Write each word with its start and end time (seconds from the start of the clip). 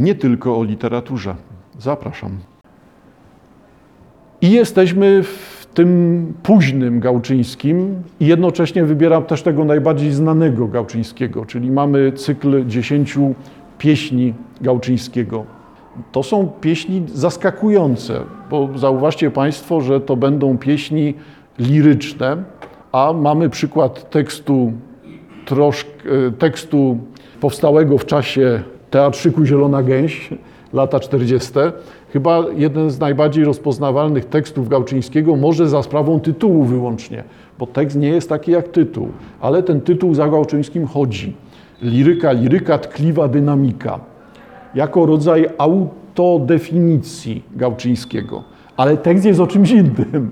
nie 0.00 0.14
tylko 0.14 0.58
o 0.58 0.64
literaturze. 0.64 1.34
Zapraszam. 1.78 2.30
I 4.40 4.50
jesteśmy 4.50 5.22
w 5.22 5.66
tym 5.74 6.32
późnym 6.42 7.00
Gałczyńskim 7.00 8.02
i 8.20 8.26
jednocześnie 8.26 8.84
wybieram 8.84 9.24
też 9.24 9.42
tego 9.42 9.64
najbardziej 9.64 10.12
znanego 10.12 10.68
Gałczyńskiego, 10.68 11.46
czyli 11.46 11.70
mamy 11.70 12.12
cykl 12.12 12.66
dziesięciu 12.66 13.34
pieśni 13.78 14.34
Gałczyńskiego. 14.60 15.44
To 16.12 16.22
są 16.22 16.48
pieśni 16.60 17.02
zaskakujące, 17.14 18.20
bo 18.50 18.68
zauważcie 18.78 19.30
Państwo, 19.30 19.80
że 19.80 20.00
to 20.00 20.16
będą 20.16 20.58
pieśni 20.58 21.14
liryczne, 21.58 22.36
a 22.92 23.12
mamy 23.12 23.48
przykład 23.48 24.10
tekstu, 24.10 24.72
troszkę, 25.44 25.90
tekstu 26.38 26.98
powstałego 27.40 27.98
w 27.98 28.06
czasie 28.06 28.62
Teatrzyku 28.90 29.44
Zielona 29.44 29.82
Gęś, 29.82 30.30
lata 30.72 31.00
40. 31.00 31.50
Chyba 32.12 32.44
jeden 32.56 32.90
z 32.90 32.98
najbardziej 32.98 33.44
rozpoznawalnych 33.44 34.24
tekstów 34.24 34.68
Gałczyńskiego, 34.68 35.36
może 35.36 35.68
za 35.68 35.82
sprawą 35.82 36.20
tytułu 36.20 36.64
wyłącznie, 36.64 37.24
bo 37.58 37.66
tekst 37.66 37.96
nie 37.96 38.08
jest 38.08 38.28
taki 38.28 38.50
jak 38.50 38.68
tytuł, 38.68 39.08
ale 39.40 39.62
ten 39.62 39.80
tytuł 39.80 40.14
za 40.14 40.28
Gałczyńskim 40.28 40.86
chodzi. 40.86 41.36
Liryka, 41.82 42.32
liryka, 42.32 42.78
tkliwa 42.78 43.28
dynamika. 43.28 44.00
Jako 44.74 45.06
rodzaj 45.06 45.48
autodefinicji 45.58 47.42
Gałczyńskiego. 47.56 48.42
Ale 48.76 48.96
tekst 48.96 49.24
jest 49.24 49.40
o 49.40 49.46
czymś 49.46 49.70
innym. 49.70 50.30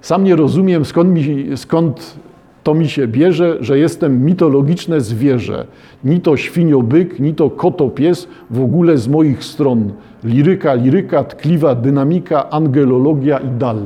Sam 0.00 0.24
nie 0.24 0.36
rozumiem, 0.36 0.84
skąd, 0.84 1.10
mi, 1.10 1.46
skąd 1.56 2.16
to 2.62 2.74
mi 2.74 2.88
się 2.88 3.08
bierze, 3.08 3.56
że 3.60 3.78
jestem 3.78 4.24
mitologiczne 4.24 5.00
zwierzę. 5.00 5.66
Ni 6.04 6.20
to 6.20 6.36
świniobyk, 6.36 7.20
ni 7.20 7.34
to 7.34 7.50
kotopies, 7.50 8.28
w 8.50 8.60
ogóle 8.60 8.98
z 8.98 9.08
moich 9.08 9.44
stron. 9.44 9.92
Liryka, 10.24 10.74
liryka, 10.74 11.24
tkliwa 11.24 11.74
dynamika, 11.74 12.50
angelologia 12.50 13.38
i 13.38 13.48
dal. 13.58 13.82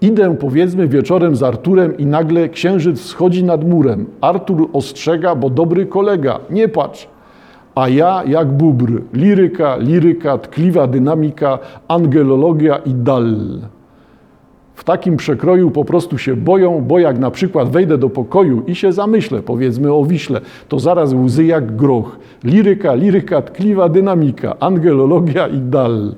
Idę 0.00 0.36
powiedzmy 0.36 0.88
wieczorem 0.88 1.36
z 1.36 1.42
Arturem 1.42 1.96
i 1.98 2.06
nagle 2.06 2.48
księżyc 2.48 3.00
schodzi 3.00 3.44
nad 3.44 3.68
murem. 3.68 4.06
Artur 4.20 4.68
ostrzega, 4.72 5.34
bo 5.34 5.50
dobry 5.50 5.86
kolega, 5.86 6.40
nie 6.50 6.68
patrz. 6.68 7.08
A 7.74 7.88
ja 7.88 8.22
jak 8.26 8.52
bubr, 8.52 9.02
liryka, 9.12 9.76
liryka, 9.76 10.38
tkliwa 10.38 10.86
dynamika, 10.86 11.58
angelologia 11.88 12.76
i 12.76 12.94
dal 12.94 13.36
w 14.80 14.84
takim 14.84 15.16
przekroju 15.16 15.70
po 15.70 15.84
prostu 15.84 16.18
się 16.18 16.36
boją, 16.36 16.84
bo 16.84 16.98
jak 16.98 17.18
na 17.18 17.30
przykład 17.30 17.68
wejdę 17.68 17.98
do 17.98 18.10
pokoju 18.10 18.62
i 18.66 18.74
się 18.74 18.92
zamyślę, 18.92 19.42
powiedzmy 19.42 19.92
o 19.92 20.04
Wiśle, 20.04 20.40
to 20.68 20.78
zaraz 20.78 21.12
łzy 21.12 21.44
jak 21.44 21.76
groch. 21.76 22.18
Liryka, 22.44 22.94
liryka, 22.94 23.42
tkliwa 23.42 23.88
dynamika, 23.88 24.56
angelologia 24.60 25.48
i 25.48 25.58
dal. 25.58 26.14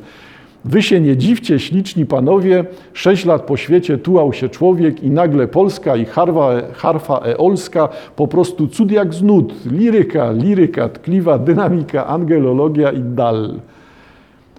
Wy 0.64 0.82
się 0.82 1.00
nie 1.00 1.16
dziwcie, 1.16 1.58
śliczni 1.58 2.06
panowie, 2.06 2.64
sześć 2.92 3.24
lat 3.24 3.42
po 3.42 3.56
świecie 3.56 3.98
tułał 3.98 4.32
się 4.32 4.48
człowiek 4.48 5.02
i 5.02 5.10
nagle 5.10 5.48
Polska 5.48 5.96
i 5.96 6.04
harfa, 6.04 6.50
harfa 6.72 7.18
eolska, 7.18 7.88
po 8.16 8.28
prostu 8.28 8.68
cud 8.68 8.90
jak 8.90 9.14
z 9.14 9.22
nut. 9.22 9.54
Liryka, 9.66 10.32
liryka, 10.32 10.88
tkliwa 10.88 11.38
dynamika, 11.38 12.06
angelologia 12.06 12.92
i 12.92 13.00
dal. 13.00 13.54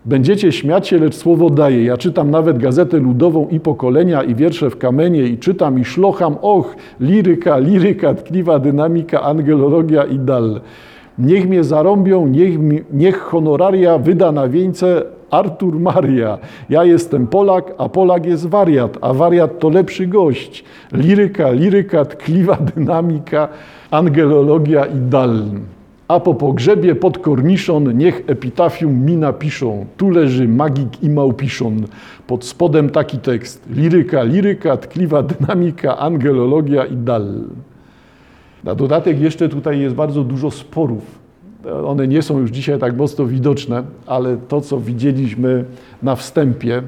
Będziecie 0.06 0.52
śmiać 0.52 0.88
się, 0.88 0.98
lecz 0.98 1.16
słowo 1.16 1.50
daję. 1.50 1.84
Ja 1.84 1.98
czytam 1.98 2.32
nawet 2.32 2.58
gazetę 2.58 2.98
ludową 2.98 3.48
i 3.48 3.60
pokolenia, 3.60 4.24
i 4.24 4.36
wiersze 4.36 4.70
w 4.70 4.78
kamienie, 4.78 5.24
i 5.24 5.38
czytam, 5.38 5.80
i 5.80 5.86
szlocham. 5.86 6.38
Och, 6.42 6.76
liryka, 7.00 7.58
liryka, 7.58 8.14
tkliwa 8.14 8.60
dynamika, 8.60 9.22
angelologia 9.22 10.04
i 10.04 10.20
dal. 10.20 10.62
Niech 11.18 11.50
mnie 11.50 11.64
zarąbią, 11.64 12.28
niech, 12.28 12.60
niech 12.94 13.20
honoraria 13.20 13.98
wyda 13.98 14.32
na 14.32 14.48
wieńce 14.48 15.04
Artur 15.32 15.80
Maria. 15.80 16.38
Ja 16.70 16.84
jestem 16.84 17.28
Polak, 17.28 17.74
a 17.78 17.90
Polak 17.90 18.26
jest 18.26 18.48
wariat, 18.50 18.98
a 19.02 19.14
wariat 19.14 19.60
to 19.60 19.70
lepszy 19.70 20.08
gość. 20.08 20.64
Liryka, 20.92 21.52
liryka, 21.52 22.06
tkliwa 22.06 22.58
dynamika, 22.76 23.48
angelologia 23.92 24.86
i 24.86 24.98
dal. 25.10 25.44
A 26.08 26.20
po 26.20 26.34
pogrzebie 26.34 26.96
pod 26.96 27.18
korniszon 27.18 27.98
niech 27.98 28.24
epitafium 28.28 29.06
mi 29.06 29.18
napiszą. 29.18 29.86
Tu 29.98 30.10
leży 30.10 30.48
magik 30.48 31.04
i 31.04 31.10
małpiszon. 31.10 31.84
Pod 32.28 32.46
spodem 32.46 32.90
taki 32.90 33.18
tekst. 33.18 33.70
Liryka, 33.70 34.24
liryka, 34.24 34.78
tkliwa 34.78 35.24
dynamika, 35.24 35.98
angelologia 35.98 36.86
i 36.86 36.96
dal. 36.96 37.28
Na 38.64 38.76
dodatek 38.76 39.20
jeszcze 39.20 39.50
tutaj 39.50 39.80
jest 39.80 39.96
bardzo 39.96 40.24
dużo 40.24 40.52
sporów. 40.52 41.24
One 41.86 42.08
nie 42.08 42.22
są 42.22 42.40
już 42.40 42.52
dzisiaj 42.52 42.80
tak 42.80 42.98
mocno 42.98 43.26
widoczne, 43.26 43.84
ale 44.08 44.38
to, 44.38 44.62
co 44.62 44.80
widzieliśmy 44.80 45.66
na 46.04 46.16
wstępie, 46.16 46.82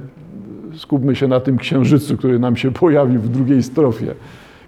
skupmy 0.74 1.16
się 1.16 1.28
na 1.28 1.40
tym 1.40 1.58
księżycu, 1.58 2.18
który 2.18 2.40
nam 2.40 2.56
się 2.56 2.72
pojawił 2.72 3.22
w 3.22 3.30
drugiej 3.30 3.64
strofie. 3.64 4.16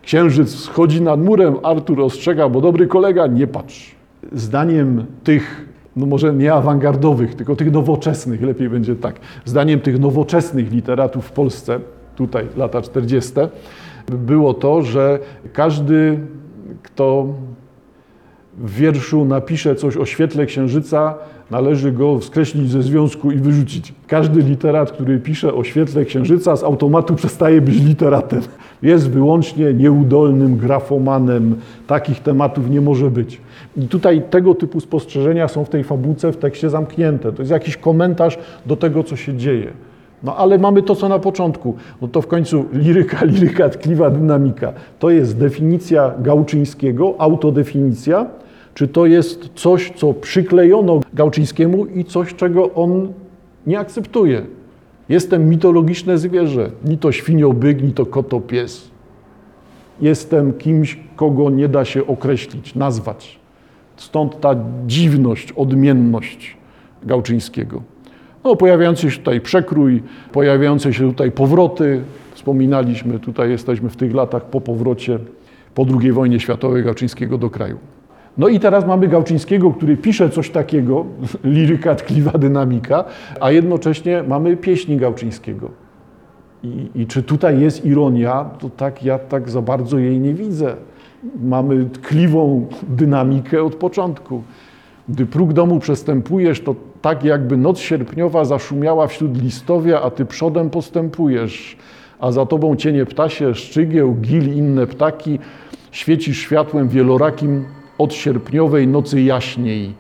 Księżyc 0.02 0.56
schodzi 0.56 1.02
nad 1.02 1.20
murem, 1.20 1.56
Artur 1.64 2.02
ostrzega, 2.02 2.50
bo 2.50 2.62
dobry 2.62 2.88
kolega, 2.88 3.28
nie 3.28 3.48
patrz 3.48 3.97
zdaniem 4.32 5.06
tych, 5.24 5.66
no 5.96 6.06
może 6.06 6.34
nie 6.34 6.54
awangardowych, 6.54 7.36
tylko 7.36 7.56
tych 7.56 7.72
nowoczesnych, 7.72 8.42
lepiej 8.42 8.70
będzie 8.70 8.96
tak, 8.96 9.20
zdaniem 9.46 9.80
tych 9.80 10.00
nowoczesnych 10.00 10.72
literatów 10.72 11.26
w 11.26 11.32
Polsce, 11.32 11.80
tutaj 12.16 12.48
lata 12.58 12.82
40., 12.82 13.32
było 14.08 14.54
to, 14.54 14.82
że 14.82 15.20
każdy, 15.54 16.20
kto 16.84 17.28
w 18.58 18.76
wierszu 18.76 19.26
napisze 19.26 19.76
coś 19.76 19.98
o 19.98 20.06
świetle 20.06 20.46
księżyca, 20.46 21.16
należy 21.52 21.92
go 21.92 22.22
skreślić 22.22 22.70
ze 22.70 22.82
związku 22.82 23.32
i 23.32 23.38
wyrzucić. 23.38 23.94
Każdy 24.08 24.42
literat, 24.42 24.92
który 24.92 25.20
pisze 25.20 25.54
o 25.54 25.64
świetle 25.64 26.06
księżyca, 26.06 26.56
z 26.56 26.64
automatu 26.64 27.16
przestaje 27.16 27.62
być 27.62 27.82
literatem. 27.82 28.42
Jest 28.82 29.10
wyłącznie 29.10 29.74
nieudolnym 29.74 30.58
grafomanem. 30.58 31.56
Takich 31.88 32.20
tematów 32.20 32.70
nie 32.70 32.82
może 32.82 33.12
być. 33.12 33.42
I 33.78 33.88
tutaj 33.88 34.22
tego 34.30 34.56
typu 34.56 34.80
spostrzeżenia 34.80 35.48
są 35.48 35.66
w 35.66 35.70
tej 35.70 35.84
fabułce, 35.84 36.32
w 36.32 36.38
tekście 36.38 36.70
zamknięte. 36.70 37.32
To 37.32 37.42
jest 37.42 37.52
jakiś 37.52 37.78
komentarz 37.78 38.38
do 38.66 38.76
tego, 38.76 39.04
co 39.04 39.16
się 39.16 39.38
dzieje. 39.38 39.68
No 40.24 40.36
ale 40.36 40.58
mamy 40.58 40.82
to, 40.82 40.96
co 40.96 41.10
na 41.10 41.20
początku. 41.20 41.76
No 42.02 42.08
to 42.08 42.22
w 42.22 42.28
końcu 42.28 42.66
liryka, 42.74 43.26
liryka, 43.26 43.70
tkliwa 43.70 44.10
dynamika. 44.10 44.74
To 45.00 45.10
jest 45.10 45.38
definicja 45.38 46.14
Gałczyńskiego, 46.20 47.16
autodefinicja, 47.18 48.26
czy 48.78 48.88
to 48.88 49.06
jest 49.06 49.50
coś, 49.56 49.92
co 49.96 50.14
przyklejono 50.14 51.00
Gałczyńskiemu 51.14 51.86
i 51.86 52.06
coś, 52.06 52.36
czego 52.36 52.74
on 52.74 53.14
nie 53.68 53.80
akceptuje. 53.80 54.42
Jestem 55.10 55.50
mitologiczne 55.50 56.18
zwierzę, 56.18 56.72
ni 56.86 56.98
to 56.98 57.12
świniobyk, 57.12 57.84
ni 57.84 57.92
to 57.92 58.06
kotopies. 58.06 58.92
Jestem 60.02 60.54
kimś, 60.54 61.00
kogo 61.16 61.50
nie 61.50 61.68
da 61.68 61.86
się 61.86 62.08
określić, 62.08 62.76
nazwać. 62.76 63.40
Stąd 63.96 64.40
ta 64.40 64.56
dziwność, 64.88 65.52
odmienność 65.52 66.58
Gałczyńskiego. 67.04 67.82
No, 68.44 68.56
pojawiający 68.56 69.12
się 69.12 69.18
tutaj 69.18 69.42
przekrój, 69.42 70.04
pojawiające 70.32 70.94
się 70.94 71.10
tutaj 71.10 71.32
powroty. 71.32 72.02
Wspominaliśmy, 72.34 73.20
tutaj 73.20 73.50
jesteśmy 73.50 73.90
w 73.90 73.96
tych 73.96 74.14
latach 74.14 74.46
po 74.46 74.62
powrocie 74.62 75.20
po 75.76 75.86
II 76.02 76.12
wojnie 76.12 76.40
światowej 76.40 76.84
Gałczyńskiego 76.84 77.38
do 77.38 77.50
kraju. 77.50 77.78
No 78.38 78.48
i 78.48 78.60
teraz 78.60 78.88
mamy 78.88 79.08
Gałczyńskiego, 79.08 79.72
który 79.72 79.98
pisze 79.98 80.30
coś 80.30 80.50
takiego, 80.50 81.06
liryka, 81.44 81.96
tkliwa 81.96 82.32
dynamika, 82.32 83.04
a 83.40 83.52
jednocześnie 83.52 84.24
mamy 84.28 84.58
pieśni 84.58 84.98
Gałczyńskiego. 84.98 85.70
I, 86.64 86.90
I, 86.96 87.08
czy 87.08 87.24
tutaj 87.24 87.60
jest 87.60 87.86
ironia, 87.86 88.44
to 88.60 88.70
tak 88.70 89.04
ja 89.04 89.20
tak 89.20 89.50
za 89.50 89.62
bardzo 89.62 89.98
jej 89.98 90.20
nie 90.20 90.34
widzę. 90.34 90.76
Mamy 91.42 91.86
tkliwą 91.86 92.68
dynamikę 92.90 93.64
od 93.64 93.76
początku. 93.76 94.44
Gdy 95.10 95.26
próg 95.26 95.54
domu 95.54 95.80
przestępujesz, 95.80 96.62
to 96.62 96.76
tak 97.02 97.24
jakby 97.24 97.58
noc 97.58 97.80
sierpniowa 97.80 98.46
zaszumiała 98.46 99.08
wśród 99.08 99.42
listowia, 99.42 100.02
a 100.02 100.10
ty 100.10 100.26
przodem 100.26 100.70
postępujesz, 100.70 101.78
a 102.20 102.32
za 102.32 102.46
tobą 102.46 102.76
cienie 102.76 103.06
ptasie, 103.06 103.56
szczygieł, 103.56 104.16
gil, 104.16 104.56
inne 104.56 104.88
ptaki, 104.88 105.40
świecisz 105.92 106.38
światłem 106.38 106.88
wielorakim 106.88 107.66
od 107.98 108.14
sierpniowej 108.14 108.88
nocy 108.88 109.22
jaśniej, 109.22 109.94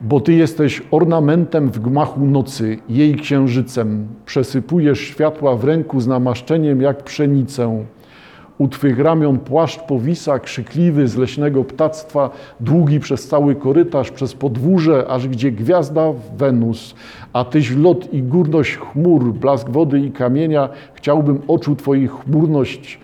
bo 0.00 0.20
Ty 0.20 0.32
jesteś 0.32 0.82
ornamentem 0.90 1.70
w 1.70 1.78
gmachu 1.78 2.26
nocy, 2.26 2.78
jej 2.88 3.14
księżycem, 3.14 4.06
przesypujesz 4.26 5.00
światła 5.00 5.56
w 5.56 5.64
ręku 5.64 6.00
z 6.00 6.06
namaszczeniem 6.06 6.82
jak 6.82 7.04
pszenicę. 7.04 7.84
U 8.58 8.68
Twych 8.68 8.98
ramion 8.98 9.38
płaszcz 9.38 9.80
powisa, 9.80 10.38
krzykliwy 10.38 11.08
z 11.08 11.16
leśnego 11.16 11.64
ptactwa, 11.64 12.30
długi 12.60 13.00
przez 13.00 13.28
cały 13.28 13.54
korytarz, 13.54 14.10
przez 14.10 14.34
podwórze, 14.34 15.06
aż 15.08 15.28
gdzie 15.28 15.52
gwiazda 15.52 16.12
Wenus, 16.36 16.94
a 17.32 17.44
Tyś 17.44 17.76
lot 17.76 18.12
i 18.14 18.22
górność 18.22 18.76
chmur, 18.76 19.32
blask 19.32 19.70
wody 19.70 20.00
i 20.00 20.10
kamienia, 20.10 20.68
chciałbym 20.94 21.42
oczu 21.48 21.76
Twoich 21.76 22.12
chmurność 22.12 23.00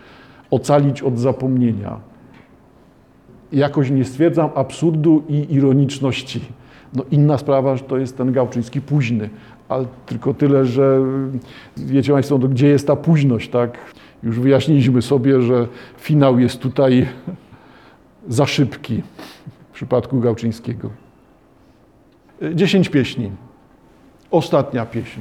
ocalić 0.50 1.02
od 1.02 1.18
zapomnienia 1.18 2.07
jakoś 3.52 3.90
nie 3.90 4.04
stwierdzam 4.04 4.50
absurdu 4.54 5.22
i 5.28 5.54
ironiczności. 5.54 6.40
No 6.94 7.04
inna 7.10 7.38
sprawa, 7.38 7.76
że 7.76 7.84
to 7.84 7.98
jest 7.98 8.16
ten 8.16 8.32
Gałczyński 8.32 8.80
późny, 8.80 9.30
ale 9.68 9.84
tylko 10.06 10.34
tyle, 10.34 10.66
że 10.66 11.00
wiecie 11.76 12.12
Państwo, 12.12 12.38
no, 12.38 12.48
gdzie 12.48 12.68
jest 12.68 12.86
ta 12.86 12.96
późność, 12.96 13.48
tak? 13.48 13.78
Już 14.22 14.40
wyjaśniliśmy 14.40 15.02
sobie, 15.02 15.42
że 15.42 15.66
finał 15.98 16.38
jest 16.38 16.60
tutaj 16.60 17.06
za 18.28 18.46
szybki 18.46 19.02
w 19.70 19.74
przypadku 19.74 20.20
Gałczyńskiego. 20.20 20.90
Dziesięć 22.54 22.88
pieśni. 22.88 23.30
Ostatnia 24.30 24.86
pieśń. 24.86 25.20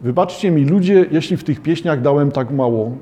Wybaczcie 0.00 0.50
mi 0.50 0.64
ludzie, 0.64 1.06
jeśli 1.10 1.36
w 1.36 1.44
tych 1.44 1.60
pieśniach 1.62 2.00
dałem 2.00 2.32
tak 2.32 2.50
mało, 2.50 2.96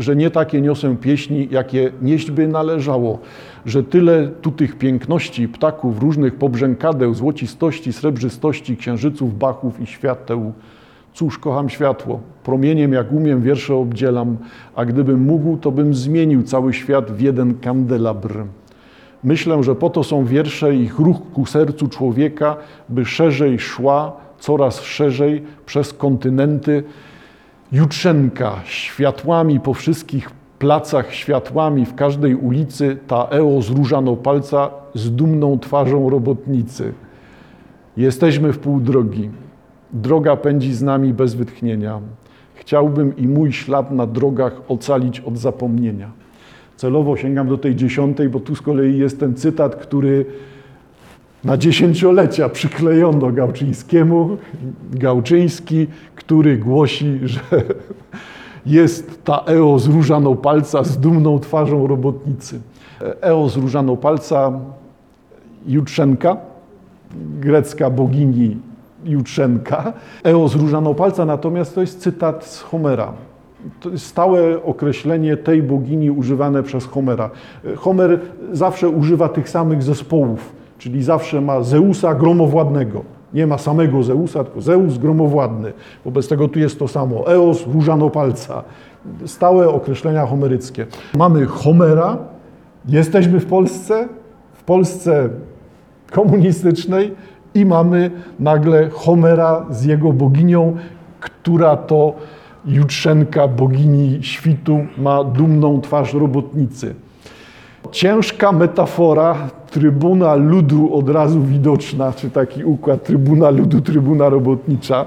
że 0.00 0.16
nie 0.16 0.30
takie 0.30 0.60
niosę 0.60 0.96
pieśni, 0.96 1.48
jakie 1.50 1.92
nieść 2.02 2.30
by 2.30 2.48
należało, 2.48 3.18
że 3.66 3.82
tyle 3.82 4.28
tu 4.28 4.50
tych 4.50 4.78
piękności, 4.78 5.48
ptaków, 5.48 5.98
różnych 5.98 6.34
pobrzękadeł, 6.34 7.14
złocistości, 7.14 7.92
srebrzystości, 7.92 8.76
księżyców, 8.76 9.38
bachów 9.38 9.80
i 9.80 9.86
świateł. 9.86 10.52
Cóż, 11.14 11.38
kocham 11.38 11.68
światło, 11.68 12.20
promieniem 12.44 12.92
jak 12.92 13.12
umiem 13.12 13.42
wiersze 13.42 13.74
obdzielam, 13.74 14.36
a 14.74 14.84
gdybym 14.84 15.20
mógł, 15.20 15.56
to 15.56 15.70
bym 15.70 15.94
zmienił 15.94 16.42
cały 16.42 16.72
świat 16.72 17.12
w 17.12 17.20
jeden 17.20 17.54
kandelabr. 17.54 18.44
Myślę, 19.24 19.62
że 19.62 19.74
po 19.74 19.90
to 19.90 20.04
są 20.04 20.24
wiersze 20.24 20.74
ich 20.74 20.98
ruch 20.98 21.16
ku 21.32 21.46
sercu 21.46 21.88
człowieka, 21.88 22.56
by 22.88 23.04
szerzej 23.04 23.58
szła, 23.58 24.12
coraz 24.38 24.80
szerzej 24.80 25.42
przez 25.66 25.92
kontynenty 25.92 26.82
jutrzenka, 27.72 28.60
światłami 28.64 29.60
po 29.60 29.74
wszystkich 29.74 30.30
placach, 30.58 31.14
światłami 31.14 31.86
w 31.86 31.94
każdej 31.94 32.34
ulicy, 32.34 32.98
ta 33.06 33.28
Eo 33.30 33.62
z 33.62 33.70
różanopalca 33.70 34.70
z 34.94 35.10
dumną 35.10 35.58
twarzą 35.58 36.10
robotnicy. 36.10 36.92
Jesteśmy 37.96 38.52
w 38.52 38.58
pół 38.58 38.80
drogi. 38.80 39.30
Droga 39.92 40.36
pędzi 40.36 40.74
z 40.74 40.82
nami 40.82 41.14
bez 41.14 41.34
wytchnienia. 41.34 42.00
Chciałbym 42.54 43.16
i 43.16 43.28
mój 43.28 43.52
ślad 43.52 43.90
na 43.90 44.06
drogach 44.06 44.60
ocalić 44.68 45.20
od 45.20 45.38
zapomnienia. 45.38 46.10
Celowo 46.76 47.16
sięgam 47.16 47.48
do 47.48 47.58
tej 47.58 47.76
dziesiątej, 47.76 48.28
bo 48.28 48.40
tu 48.40 48.54
z 48.54 48.62
kolei 48.62 48.98
jest 48.98 49.20
ten 49.20 49.34
cytat, 49.34 49.76
który 49.76 50.26
na 51.44 51.56
dziesięciolecia 51.56 52.48
przyklejono 52.48 53.32
Gałczyńskiemu. 53.32 54.36
Gałczyński, 54.92 55.86
który 56.14 56.58
głosi, 56.58 57.18
że 57.22 57.40
jest 58.66 59.24
ta 59.24 59.44
Eo 59.46 59.78
z 59.78 59.86
różaną 59.86 60.36
palca 60.36 60.84
z 60.84 60.98
dumną 60.98 61.38
twarzą 61.38 61.86
robotnicy. 61.86 62.60
Eo 63.20 63.48
z 63.48 63.56
różaną 63.56 63.96
palca 63.96 64.52
Jutrzenka, 65.66 66.36
grecka 67.40 67.90
bogini 67.90 68.56
Jutrzenka. 69.04 69.92
Eo 70.24 70.48
z 70.48 70.54
różaną 70.54 70.94
palca 70.94 71.24
natomiast 71.24 71.74
to 71.74 71.80
jest 71.80 72.00
cytat 72.00 72.44
z 72.44 72.60
Homera. 72.60 73.12
To 73.80 73.90
jest 73.90 74.06
stałe 74.06 74.62
określenie 74.62 75.36
tej 75.36 75.62
bogini 75.62 76.10
używane 76.10 76.62
przez 76.62 76.86
Homera. 76.86 77.30
Homer 77.76 78.20
zawsze 78.52 78.88
używa 78.88 79.28
tych 79.28 79.48
samych 79.48 79.82
zespołów, 79.82 80.52
czyli 80.80 81.02
zawsze 81.02 81.40
ma 81.40 81.62
Zeusa 81.62 82.14
gromowładnego. 82.14 83.04
Nie 83.34 83.46
ma 83.46 83.58
samego 83.58 84.02
Zeusa, 84.02 84.44
tylko 84.44 84.60
Zeus 84.60 84.98
gromowładny. 84.98 85.72
Wobec 86.04 86.28
tego 86.28 86.48
tu 86.48 86.58
jest 86.58 86.78
to 86.78 86.88
samo. 86.88 87.32
Eos 87.32 87.66
różanopalca. 87.66 88.64
Stałe 89.26 89.68
określenia 89.68 90.26
homeryckie. 90.26 90.86
Mamy 91.16 91.46
Homera, 91.46 92.18
jesteśmy 92.88 93.40
w 93.40 93.46
Polsce, 93.46 94.08
w 94.52 94.62
Polsce 94.62 95.28
komunistycznej 96.12 97.14
i 97.54 97.66
mamy 97.66 98.10
nagle 98.38 98.90
Homera 98.90 99.66
z 99.70 99.84
jego 99.84 100.12
boginią, 100.12 100.76
która 101.20 101.76
to 101.76 102.14
Jutrzenka, 102.66 103.48
bogini 103.48 104.18
świtu, 104.22 104.80
ma 104.98 105.24
dumną 105.24 105.80
twarz 105.80 106.14
robotnicy. 106.14 106.94
Ciężka 107.90 108.52
metafora, 108.52 109.34
trybuna 109.70 110.34
ludu 110.34 110.94
od 110.94 111.08
razu 111.08 111.42
widoczna, 111.42 112.12
czy 112.12 112.30
taki 112.30 112.64
układ 112.64 113.04
trybuna 113.04 113.50
ludu, 113.50 113.80
trybuna 113.80 114.28
robotnicza. 114.28 115.06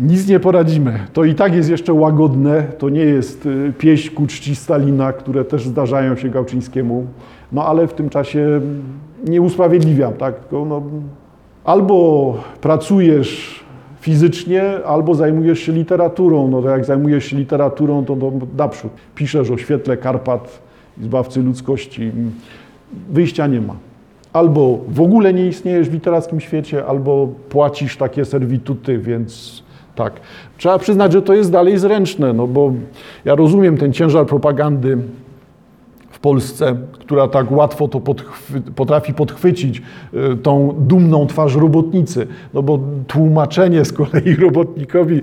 Nic 0.00 0.28
nie 0.28 0.40
poradzimy. 0.40 0.98
To 1.12 1.24
i 1.24 1.34
tak 1.34 1.54
jest 1.54 1.70
jeszcze 1.70 1.92
łagodne. 1.92 2.62
To 2.78 2.88
nie 2.88 3.00
jest 3.00 3.46
y, 3.46 3.72
pieśń 3.78 4.14
ku 4.14 4.26
czci 4.26 4.56
Stalina, 4.56 5.12
które 5.12 5.44
też 5.44 5.66
zdarzają 5.66 6.16
się 6.16 6.28
Gałczyńskiemu. 6.28 7.06
No 7.52 7.66
ale 7.66 7.86
w 7.86 7.94
tym 7.94 8.08
czasie 8.08 8.60
nie 9.24 9.42
usprawiedliwiam, 9.42 10.12
tak? 10.12 10.34
No, 10.52 10.82
albo 11.64 12.38
pracujesz 12.60 13.64
fizycznie, 14.00 14.84
albo 14.84 15.14
zajmujesz 15.14 15.58
się 15.58 15.72
literaturą. 15.72 16.48
No 16.48 16.62
to 16.62 16.68
jak 16.68 16.84
zajmujesz 16.84 17.24
się 17.24 17.36
literaturą, 17.36 18.04
to, 18.04 18.16
to 18.16 18.32
naprzód. 18.56 18.92
Piszesz 19.14 19.50
o 19.50 19.56
świetle 19.56 19.96
Karpat, 19.96 20.65
zbawcy 21.02 21.42
ludzkości. 21.42 22.12
Wyjścia 23.10 23.46
nie 23.46 23.60
ma. 23.60 23.76
Albo 24.32 24.78
w 24.88 25.00
ogóle 25.00 25.34
nie 25.34 25.46
istniejesz 25.46 25.88
w 25.88 25.92
literackim 25.92 26.40
świecie, 26.40 26.86
albo 26.86 27.28
płacisz 27.48 27.96
takie 27.96 28.24
servituty, 28.24 28.98
więc 28.98 29.62
tak. 29.94 30.20
Trzeba 30.58 30.78
przyznać, 30.78 31.12
że 31.12 31.22
to 31.22 31.34
jest 31.34 31.52
dalej 31.52 31.78
zręczne, 31.78 32.32
no 32.32 32.46
bo 32.46 32.72
ja 33.24 33.34
rozumiem 33.34 33.76
ten 33.76 33.92
ciężar 33.92 34.26
propagandy 34.26 34.98
w 36.10 36.18
Polsce, 36.20 36.76
która 36.92 37.28
tak 37.28 37.52
łatwo 37.52 37.88
to 37.88 38.00
podchwy, 38.00 38.60
potrafi 38.60 39.14
podchwycić 39.14 39.82
y, 40.14 40.36
tą 40.36 40.74
dumną 40.78 41.26
twarz 41.26 41.56
robotnicy. 41.56 42.26
No 42.54 42.62
bo 42.62 42.78
tłumaczenie 43.06 43.84
z 43.84 43.92
kolei 43.92 44.36
robotnikowi, 44.36 45.20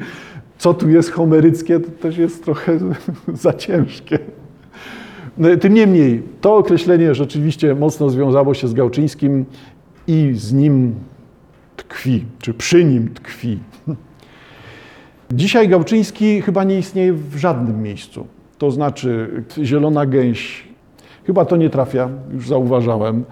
co 0.58 0.74
tu 0.74 0.90
jest 0.90 1.12
homeryckie, 1.12 1.80
to 1.80 1.92
też 1.92 2.18
jest 2.18 2.44
trochę 2.44 2.80
za 3.34 3.54
ciężkie. 3.54 4.20
No, 5.38 5.58
tym 5.58 5.74
niemniej, 5.74 6.24
to 6.42 6.56
określenie 6.56 7.16
rzeczywiście 7.16 7.76
mocno 7.76 8.10
związało 8.10 8.54
się 8.54 8.68
z 8.68 8.74
Gałczyńskim 8.74 9.46
i 10.08 10.32
z 10.34 10.54
nim 10.54 10.96
tkwi, 11.76 12.26
czy 12.40 12.54
przy 12.54 12.86
nim 12.86 13.14
tkwi. 13.14 13.60
Dzisiaj 15.32 15.70
Gałczyński 15.70 16.42
chyba 16.42 16.64
nie 16.64 16.80
istnieje 16.80 17.14
w 17.14 17.38
żadnym 17.38 17.82
miejscu. 17.82 18.28
To 18.58 18.72
znaczy 18.72 19.44
Zielona 19.64 20.06
Gęś, 20.06 20.68
chyba 21.24 21.46
to 21.46 21.58
nie 21.58 21.70
trafia, 21.70 22.10
już 22.34 22.48
zauważałem. 22.48 23.24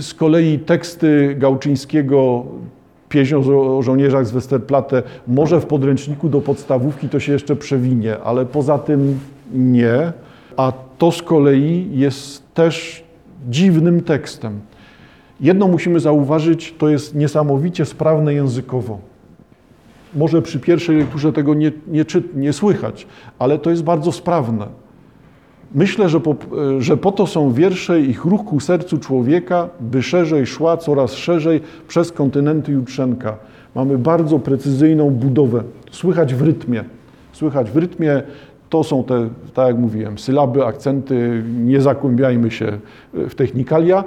Z 0.00 0.14
kolei 0.14 0.58
teksty 0.58 1.36
Gałczyńskiego, 1.38 2.44
pieśń 3.08 3.34
o 3.34 3.82
żołnierzach 3.82 4.26
z 4.26 4.30
Westerplatte, 4.30 5.02
może 5.26 5.60
w 5.60 5.66
podręczniku 5.66 6.28
do 6.28 6.40
podstawówki 6.40 7.08
to 7.08 7.20
się 7.20 7.32
jeszcze 7.32 7.56
przewinie, 7.56 8.18
ale 8.18 8.46
poza 8.46 8.78
tym 8.78 9.18
nie. 9.54 10.12
A 10.56 10.72
to 10.98 11.12
z 11.12 11.22
kolei 11.22 11.88
jest 11.92 12.54
też 12.54 13.04
dziwnym 13.48 14.00
tekstem. 14.00 14.60
Jedno 15.40 15.68
musimy 15.68 16.00
zauważyć, 16.00 16.74
to 16.78 16.88
jest 16.88 17.14
niesamowicie 17.14 17.84
sprawne 17.84 18.34
językowo. 18.34 18.98
Może 20.14 20.42
przy 20.42 20.60
pierwszej 20.60 20.96
lekturze 20.98 21.32
tego 21.32 21.54
nie, 21.54 21.72
nie, 21.86 22.04
nie 22.34 22.52
słychać, 22.52 23.06
ale 23.38 23.58
to 23.58 23.70
jest 23.70 23.84
bardzo 23.84 24.12
sprawne. 24.12 24.66
Myślę, 25.74 26.08
że 26.08 26.20
po, 26.20 26.36
że 26.78 26.96
po 26.96 27.12
to 27.12 27.26
są 27.26 27.52
wiersze 27.52 28.00
ich 28.00 28.24
ruch 28.24 28.44
ku 28.44 28.60
sercu 28.60 28.98
człowieka, 28.98 29.68
by 29.80 30.02
szerzej 30.02 30.46
szła, 30.46 30.76
coraz 30.76 31.12
szerzej 31.12 31.60
przez 31.88 32.12
kontynenty 32.12 32.72
Jutrzenka. 32.72 33.36
Mamy 33.74 33.98
bardzo 33.98 34.38
precyzyjną 34.38 35.10
budowę. 35.10 35.62
Słychać 35.90 36.34
w 36.34 36.42
rytmie. 36.42 36.84
Słychać 37.32 37.70
w 37.70 37.76
rytmie 37.76 38.22
to 38.70 38.84
są 38.84 39.04
te, 39.04 39.28
tak 39.54 39.66
jak 39.66 39.78
mówiłem, 39.78 40.18
sylaby, 40.18 40.66
akcenty, 40.66 41.42
nie 41.64 41.80
zakłębiajmy 41.80 42.50
się 42.50 42.78
w 43.12 43.34
technikalia, 43.34 44.04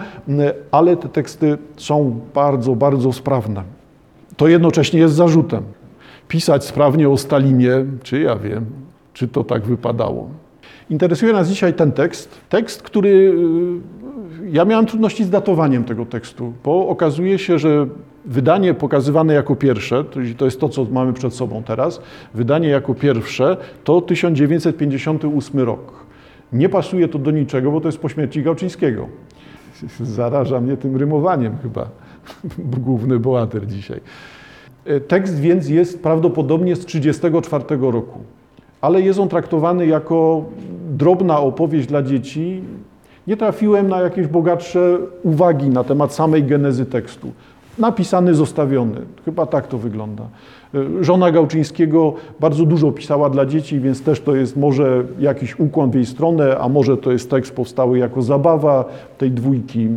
ale 0.71 0.97
te 0.97 1.09
teksty 1.09 1.57
są 1.77 2.19
bardzo, 2.35 2.75
bardzo 2.75 3.13
sprawne. 3.13 3.63
To 4.37 4.47
jednocześnie 4.47 4.99
jest 4.99 5.15
zarzutem. 5.15 5.63
Pisać 6.27 6.65
sprawnie 6.65 7.09
o 7.09 7.17
Stalinie, 7.17 7.71
czy 8.03 8.19
ja 8.19 8.35
wiem, 8.35 8.65
czy 9.13 9.27
to 9.27 9.43
tak 9.43 9.63
wypadało. 9.63 10.29
Interesuje 10.89 11.33
nas 11.33 11.47
dzisiaj 11.49 11.73
ten 11.73 11.91
tekst. 11.91 12.41
Tekst, 12.49 12.81
który 12.81 13.09
y, 13.09 14.08
ja 14.51 14.65
miałem 14.65 14.85
trudności 14.85 15.23
z 15.23 15.29
datowaniem 15.29 15.83
tego 15.83 16.05
tekstu, 16.05 16.53
bo 16.63 16.87
okazuje 16.87 17.39
się, 17.39 17.59
że 17.59 17.87
wydanie 18.25 18.73
pokazywane 18.73 19.33
jako 19.33 19.55
pierwsze, 19.55 20.03
to 20.37 20.45
jest 20.45 20.59
to, 20.59 20.69
co 20.69 20.85
mamy 20.91 21.13
przed 21.13 21.33
sobą 21.33 21.63
teraz, 21.63 22.01
wydanie 22.33 22.67
jako 22.67 22.95
pierwsze 22.95 23.57
to 23.83 24.01
1958 24.01 25.59
rok. 25.59 25.93
Nie 26.53 26.69
pasuje 26.69 27.07
to 27.07 27.19
do 27.19 27.31
niczego, 27.31 27.71
bo 27.71 27.81
to 27.81 27.87
jest 27.87 27.97
po 27.97 28.09
śmierci 28.09 28.43
Gałczyńskiego. 28.43 29.07
Zaraża 30.01 30.61
mnie 30.61 30.77
tym 30.77 30.97
rymowaniem 30.97 31.57
chyba 31.61 31.89
główny 32.85 33.19
bohater 33.19 33.67
dzisiaj. 33.67 34.01
Tekst 35.07 35.39
więc 35.39 35.69
jest 35.69 36.03
prawdopodobnie 36.03 36.75
z 36.75 36.85
1934 36.85 37.91
roku, 37.91 38.19
ale 38.81 39.01
jest 39.01 39.19
on 39.19 39.29
traktowany 39.29 39.87
jako 39.87 40.45
drobna 40.89 41.39
opowieść 41.39 41.87
dla 41.87 42.03
dzieci 42.03 42.61
Nie 43.27 43.37
trafiłem 43.37 43.87
na 43.87 44.01
jakieś 44.01 44.27
bogatsze 44.27 44.97
uwagi 45.23 45.69
na 45.69 45.83
temat 45.83 46.13
samej 46.13 46.43
genezy 46.43 46.85
tekstu. 46.85 47.31
Napisany, 47.77 48.33
zostawiony. 48.33 48.95
Chyba 49.25 49.45
tak 49.45 49.67
to 49.67 49.77
wygląda. 49.77 50.23
Y, 50.75 51.03
Żona 51.03 51.31
Gałczyńskiego 51.31 52.13
bardzo 52.39 52.65
dużo 52.65 52.91
pisała 52.91 53.29
dla 53.29 53.45
dzieci, 53.45 53.79
więc 53.79 54.03
też 54.03 54.21
to 54.21 54.35
jest 54.35 54.57
może 54.57 55.03
jakiś 55.19 55.59
ukłon 55.59 55.91
w 55.91 55.95
jej 55.95 56.05
stronę, 56.05 56.57
a 56.59 56.69
może 56.69 56.97
to 56.97 57.11
jest 57.11 57.29
tekst 57.29 57.55
powstały 57.55 57.97
jako 57.97 58.21
zabawa 58.21 58.85
tej 59.17 59.31
dwójki. 59.31 59.87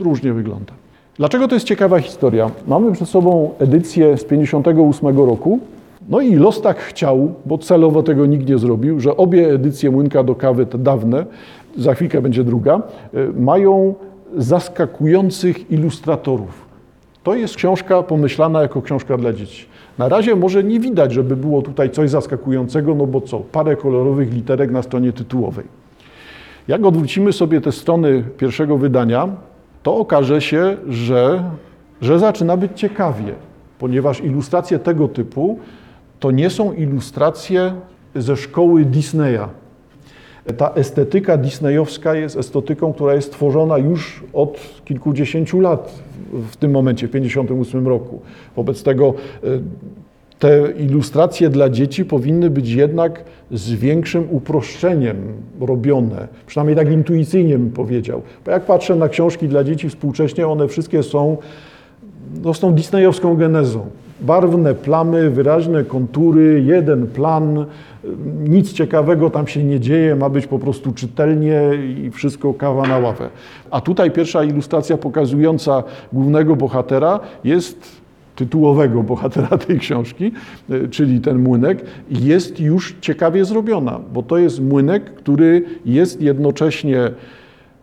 Różnie 0.00 0.32
wygląda. 0.32 0.72
Dlaczego 1.16 1.48
to 1.48 1.54
jest 1.54 1.66
ciekawa 1.66 2.00
historia? 2.00 2.50
Mamy 2.66 2.92
przed 2.92 3.08
sobą 3.08 3.50
edycję 3.58 4.16
z 4.18 4.24
58 4.24 5.18
roku. 5.18 5.60
No 6.08 6.20
i 6.20 6.34
los 6.34 6.60
tak 6.60 6.78
chciał, 6.78 7.34
bo 7.46 7.58
celowo 7.58 8.02
tego 8.02 8.26
nikt 8.26 8.48
nie 8.48 8.58
zrobił, 8.58 9.00
że 9.00 9.16
obie 9.16 9.52
edycje 9.52 9.90
Młynka 9.90 10.22
do 10.22 10.34
kawy, 10.34 10.66
te 10.66 10.78
dawne, 10.78 11.26
za 11.76 11.94
chwilkę 11.94 12.22
będzie 12.22 12.44
druga, 12.44 12.82
y, 13.14 13.32
mają 13.40 13.94
zaskakujących 14.36 15.70
ilustratorów. 15.70 16.72
To 17.22 17.34
jest 17.34 17.56
książka 17.56 18.02
pomyślana 18.02 18.62
jako 18.62 18.82
książka 18.82 19.16
dla 19.16 19.32
dzieci. 19.32 19.66
Na 19.98 20.08
razie 20.08 20.36
może 20.36 20.64
nie 20.64 20.80
widać, 20.80 21.12
żeby 21.12 21.36
było 21.36 21.62
tutaj 21.62 21.90
coś 21.90 22.10
zaskakującego, 22.10 22.94
no 22.94 23.06
bo 23.06 23.20
co? 23.20 23.40
Parę 23.40 23.76
kolorowych 23.76 24.32
literek 24.32 24.70
na 24.70 24.82
stronie 24.82 25.12
tytułowej. 25.12 25.64
Jak 26.68 26.84
odwrócimy 26.84 27.32
sobie 27.32 27.60
te 27.60 27.72
strony 27.72 28.24
pierwszego 28.38 28.78
wydania, 28.78 29.28
to 29.82 29.96
okaże 29.96 30.40
się, 30.40 30.76
że, 30.88 31.44
że 32.00 32.18
zaczyna 32.18 32.56
być 32.56 32.72
ciekawie, 32.74 33.32
ponieważ 33.78 34.20
ilustracje 34.20 34.78
tego 34.78 35.08
typu 35.08 35.58
to 36.20 36.30
nie 36.30 36.50
są 36.50 36.72
ilustracje 36.72 37.72
ze 38.14 38.36
szkoły 38.36 38.84
Disneya. 38.84 39.48
Ta 40.56 40.72
estetyka 40.74 41.36
disneyowska 41.36 42.14
jest 42.14 42.36
estetyką, 42.36 42.92
która 42.92 43.14
jest 43.14 43.32
tworzona 43.32 43.78
już 43.78 44.24
od 44.32 44.60
kilkudziesięciu 44.84 45.60
lat 45.60 46.02
w 46.32 46.56
tym 46.56 46.70
momencie, 46.70 47.08
w 47.08 47.10
1958 47.10 47.88
roku. 47.88 48.20
Wobec 48.56 48.82
tego 48.82 49.14
e, 49.44 49.46
te 50.38 50.72
ilustracje 50.72 51.48
dla 51.50 51.70
dzieci 51.70 52.04
powinny 52.04 52.50
być 52.50 52.70
jednak 52.70 53.24
z 53.50 53.72
większym 53.72 54.26
uproszczeniem 54.30 55.16
robione. 55.60 56.28
Przynajmniej 56.46 56.76
tak 56.76 56.92
intuicyjnie 56.92 57.58
bym 57.58 57.70
powiedział. 57.70 58.22
Bo 58.44 58.50
jak 58.50 58.64
patrzę 58.64 58.96
na 58.96 59.08
książki 59.08 59.48
dla 59.48 59.64
dzieci 59.64 59.88
współcześnie, 59.88 60.48
one 60.48 60.68
wszystkie 60.68 61.02
są 61.02 61.36
no, 62.44 62.54
z 62.54 62.60
tą 62.60 62.74
disneyowską 62.74 63.36
genezą. 63.36 63.86
Barwne 64.20 64.74
plamy, 64.74 65.30
wyraźne 65.30 65.84
kontury, 65.84 66.62
jeden 66.66 67.06
plan, 67.06 67.66
nic 68.48 68.72
ciekawego 68.72 69.30
tam 69.30 69.46
się 69.46 69.64
nie 69.64 69.80
dzieje, 69.80 70.16
ma 70.16 70.28
być 70.28 70.46
po 70.46 70.58
prostu 70.58 70.92
czytelnie 70.92 71.60
i 71.98 72.10
wszystko 72.10 72.54
kawa 72.54 72.86
na 72.88 72.98
ławę. 72.98 73.28
A 73.70 73.80
tutaj 73.80 74.10
pierwsza 74.10 74.44
ilustracja 74.44 74.96
pokazująca 74.96 75.82
głównego 76.12 76.56
bohatera 76.56 77.20
jest 77.44 78.02
tytułowego 78.36 79.02
bohatera 79.02 79.58
tej 79.58 79.78
książki, 79.78 80.32
e, 80.70 80.88
czyli 80.88 81.20
ten 81.20 81.38
młynek, 81.38 81.84
jest 82.10 82.60
już 82.60 82.96
ciekawie 83.00 83.44
zrobiona, 83.44 84.00
bo 84.12 84.22
to 84.22 84.38
jest 84.38 84.62
młynek, 84.62 85.14
który 85.14 85.64
jest 85.84 86.22
jednocześnie 86.22 87.10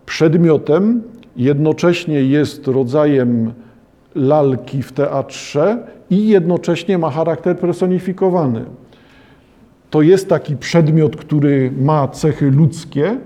przedmiotem, 0.06 1.02
jednocześnie 1.36 2.22
jest 2.24 2.68
rodzajem 2.68 3.54
lalki 4.16 4.84
w 4.84 4.92
teatrze 4.92 5.78
i 6.10 6.28
jednocześnie 6.28 6.98
ma 6.98 7.10
charakter 7.10 7.60
personifikowany. 7.60 8.66
To 9.90 10.02
jest 10.02 10.30
taki 10.30 10.58
przedmiot, 10.58 11.16
który 11.16 11.72
ma 11.82 12.08
cechy 12.08 12.52
ludzkie 12.52 13.18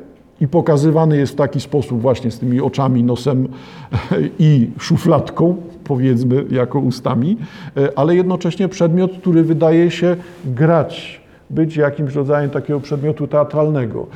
i 0.41 0.47
pokazywany 0.47 1.17
jest 1.17 1.33
w 1.33 1.35
taki 1.35 1.61
sposób 1.61 2.01
właśnie 2.01 2.31
z 2.31 2.39
tymi 2.39 2.61
oczami, 2.61 3.03
nosem 3.03 3.47
i 4.39 4.69
szufladką, 4.79 5.55
powiedzmy, 5.83 6.45
jako 6.51 6.79
ustami, 6.79 7.37
ale 7.95 8.15
jednocześnie 8.15 8.67
przedmiot, 8.67 9.11
który 9.17 9.43
wydaje 9.43 9.91
się 9.91 10.15
grać, 10.45 11.21
być 11.49 11.75
jakimś 11.77 12.15
rodzajem 12.15 12.49
takiego 12.49 12.79
przedmiotu 12.79 13.27
teatralnego. 13.27 14.07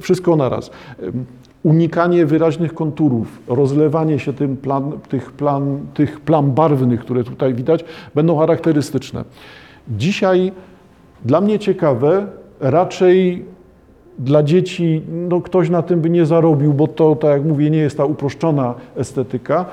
Wszystko 0.00 0.36
naraz 0.36 0.70
unikanie 1.62 2.26
wyraźnych 2.26 2.74
konturów, 2.74 3.42
rozlewanie 3.48 4.18
się 4.18 4.32
tym 4.32 4.56
plan, 4.56 4.92
tych, 5.08 5.32
plan, 5.32 5.78
tych 5.94 6.20
plam 6.20 6.52
barwnych, 6.52 7.00
które 7.00 7.24
tutaj 7.24 7.54
widać, 7.54 7.84
będą 8.14 8.38
charakterystyczne. 8.38 9.24
Dzisiaj 9.88 10.52
dla 11.24 11.40
mnie 11.40 11.58
ciekawe, 11.58 12.26
raczej 12.60 13.44
dla 14.18 14.42
dzieci, 14.42 15.02
no 15.08 15.40
ktoś 15.40 15.70
na 15.70 15.82
tym 15.82 16.00
by 16.00 16.10
nie 16.10 16.26
zarobił, 16.26 16.74
bo 16.74 16.88
to, 16.88 17.16
tak 17.16 17.30
jak 17.30 17.44
mówię, 17.44 17.70
nie 17.70 17.78
jest 17.78 17.96
ta 17.96 18.04
uproszczona 18.04 18.74
estetyka, 18.96 19.64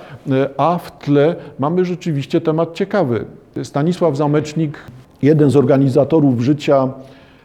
a 0.57 0.77
w 0.77 0.99
tle 0.99 1.35
mamy 1.59 1.85
rzeczywiście 1.85 2.41
temat 2.41 2.73
ciekawy. 2.73 3.25
Stanisław 3.63 4.17
Zamecznik, 4.17 4.77
jeden 5.21 5.49
z 5.49 5.55
organizatorów 5.55 6.41
życia 6.41 6.89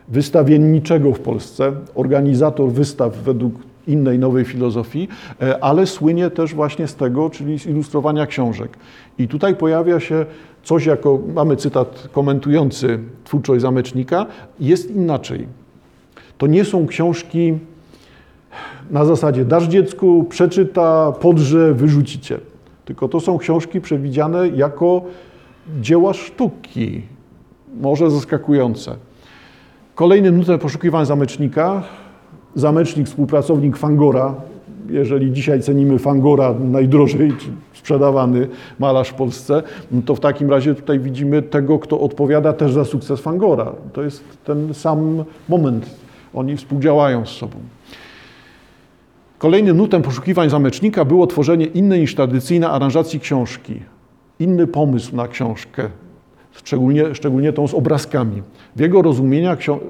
wystawienniczego 0.08 1.12
w 1.12 1.20
Polsce, 1.20 1.72
organizator 1.94 2.72
wystaw 2.72 3.16
według 3.16 3.54
innej 3.86 4.18
nowej 4.18 4.44
filozofii, 4.44 5.08
e, 5.42 5.64
ale 5.64 5.86
słynie 5.86 6.30
też 6.30 6.54
właśnie 6.54 6.88
z 6.88 6.94
tego, 6.94 7.30
czyli 7.30 7.58
z 7.58 7.66
ilustrowania 7.66 8.26
książek. 8.26 8.76
I 9.18 9.28
tutaj 9.28 9.56
pojawia 9.56 10.00
się 10.00 10.26
coś 10.62 10.86
jako, 10.86 11.18
mamy 11.34 11.56
cytat 11.56 12.08
komentujący 12.12 12.98
twórczość 13.24 13.62
Zamecznika, 13.62 14.26
jest 14.60 14.90
inaczej. 14.90 15.46
To 16.38 16.46
nie 16.46 16.64
są 16.64 16.86
książki 16.86 17.54
na 18.90 19.04
zasadzie 19.04 19.44
dasz 19.44 19.64
dziecku, 19.64 20.24
przeczyta, 20.28 21.12
podrze, 21.12 21.74
wyrzucicie. 21.74 22.38
Tylko 22.84 23.08
to 23.08 23.20
są 23.20 23.38
książki 23.38 23.80
przewidziane 23.80 24.48
jako 24.48 25.02
dzieła 25.80 26.14
sztuki, 26.14 27.02
może 27.80 28.10
zaskakujące. 28.10 28.96
Kolejny 29.94 30.32
numer 30.32 30.60
poszukiwań 30.60 31.06
zamecznika 31.06 31.82
zamecznik, 32.54 33.06
współpracownik 33.06 33.76
Fangora. 33.76 34.34
Jeżeli 34.90 35.32
dzisiaj 35.32 35.62
cenimy 35.62 35.98
Fangora 35.98 36.54
najdrożej 36.60 37.32
sprzedawany 37.72 38.48
malarz 38.78 39.08
w 39.08 39.14
Polsce, 39.14 39.62
to 40.06 40.14
w 40.14 40.20
takim 40.20 40.50
razie 40.50 40.74
tutaj 40.74 41.00
widzimy 41.00 41.42
tego, 41.42 41.78
kto 41.78 42.00
odpowiada 42.00 42.52
też 42.52 42.72
za 42.72 42.84
sukces 42.84 43.20
Fangora. 43.20 43.72
To 43.92 44.02
jest 44.02 44.24
ten 44.44 44.74
sam 44.74 45.24
moment. 45.48 45.90
Oni 46.34 46.56
współdziałają 46.56 47.26
z 47.26 47.28
sobą. 47.28 47.56
Kolejnym 49.38 49.76
nutem 49.76 50.02
poszukiwań 50.02 50.50
zamecznika 50.50 51.04
było 51.04 51.26
tworzenie 51.26 51.66
innej 51.66 52.00
niż 52.00 52.14
tradycyjna 52.14 52.70
aranżacji 52.70 53.20
książki. 53.20 53.80
Inny 54.38 54.66
pomysł 54.66 55.16
na 55.16 55.28
książkę, 55.28 55.90
szczególnie, 56.54 57.14
szczególnie 57.14 57.52
tą 57.52 57.68
z 57.68 57.74
obrazkami. 57.74 58.42
W 58.76 58.80
jego, 58.80 59.02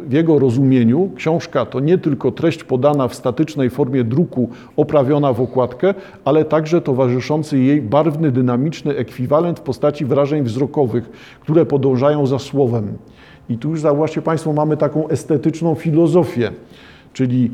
w 0.07 0.13
jego 0.13 0.39
rozumieniu 0.39 1.11
książka 1.17 1.67
to 1.67 1.81
nie 1.81 1.99
tylko 1.99 2.33
treść 2.33 2.65
podana 2.65 3.09
w 3.09 3.15
statycznej 3.15 3.71
formie 3.71 4.05
druku 4.05 4.49
oprawiona 4.77 5.33
w 5.33 5.41
okładkę, 5.41 5.95
ale 6.25 6.45
także 6.45 6.81
towarzyszący 6.81 7.59
jej 7.59 7.83
barwny, 7.83 8.31
dynamiczny 8.31 8.97
ekwiwalent 8.97 9.59
w 9.59 9.63
postaci 9.63 10.05
wrażeń 10.05 10.43
wzrokowych, 10.43 11.11
które 11.41 11.67
podążają 11.67 12.27
za 12.27 12.39
słowem. 12.39 12.99
I 13.49 13.59
tu 13.59 13.71
już 13.71 13.81
zauważcie 13.81 14.23
Państwo, 14.23 14.53
mamy 14.53 14.77
taką 14.77 15.09
estetyczną 15.09 15.75
filozofię, 15.75 16.51
czyli 17.13 17.51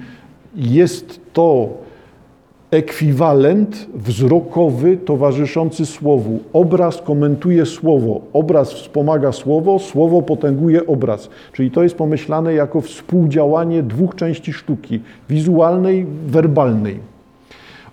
jest 0.57 1.21
to 1.33 1.69
ekwiwalent 2.71 3.87
wzrokowy 3.95 4.97
towarzyszący 4.97 5.87
słowu. 5.87 6.41
Obraz 6.53 7.03
komentuje 7.03 7.67
słowo, 7.67 8.21
obraz 8.33 8.73
wspomaga 8.73 9.33
słowo, 9.33 9.79
słowo 9.79 10.23
potęguje 10.23 10.87
obraz. 10.87 11.31
Czyli 11.53 11.71
to 11.71 11.83
jest 11.83 11.95
pomyślane 11.95 12.55
jako 12.55 12.81
współdziałanie 12.81 13.83
dwóch 13.83 14.15
części 14.15 14.53
sztuki 14.53 15.01
wizualnej, 15.29 16.07
werbalnej. 16.27 17.01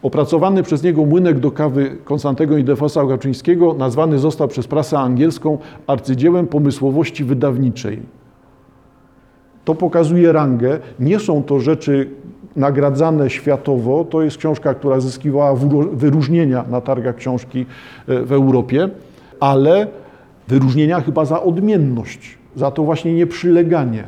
Opracowany 0.01 0.63
przez 0.63 0.83
niego 0.83 1.05
młynek 1.05 1.39
do 1.39 1.51
kawy 1.51 1.97
Konstantego 2.03 2.57
Idefosa 2.57 3.05
Gaczyńskiego 3.05 3.73
nazwany 3.73 4.19
został 4.19 4.47
przez 4.47 4.67
prasę 4.67 4.99
angielską 4.99 5.57
arcydziełem 5.87 6.47
pomysłowości 6.47 7.23
wydawniczej. 7.23 7.99
To 9.65 9.75
pokazuje 9.75 10.31
rangę. 10.31 10.79
Nie 10.99 11.19
są 11.19 11.43
to 11.43 11.59
rzeczy 11.59 12.09
nagradzane 12.57 13.29
światowo. 13.29 14.05
To 14.05 14.21
jest 14.21 14.37
książka, 14.37 14.73
która 14.73 14.99
zyskiwała 14.99 15.55
wyróżnienia 15.93 16.65
na 16.69 16.81
targach 16.81 17.15
książki 17.15 17.65
e, 18.07 18.21
w 18.21 18.31
Europie, 18.31 18.89
ale 19.39 19.87
wyróżnienia 20.47 21.01
chyba 21.01 21.25
za 21.25 21.43
odmienność, 21.43 22.37
za 22.55 22.71
to 22.71 22.83
właśnie 22.83 23.13
nieprzyleganie 23.13 24.03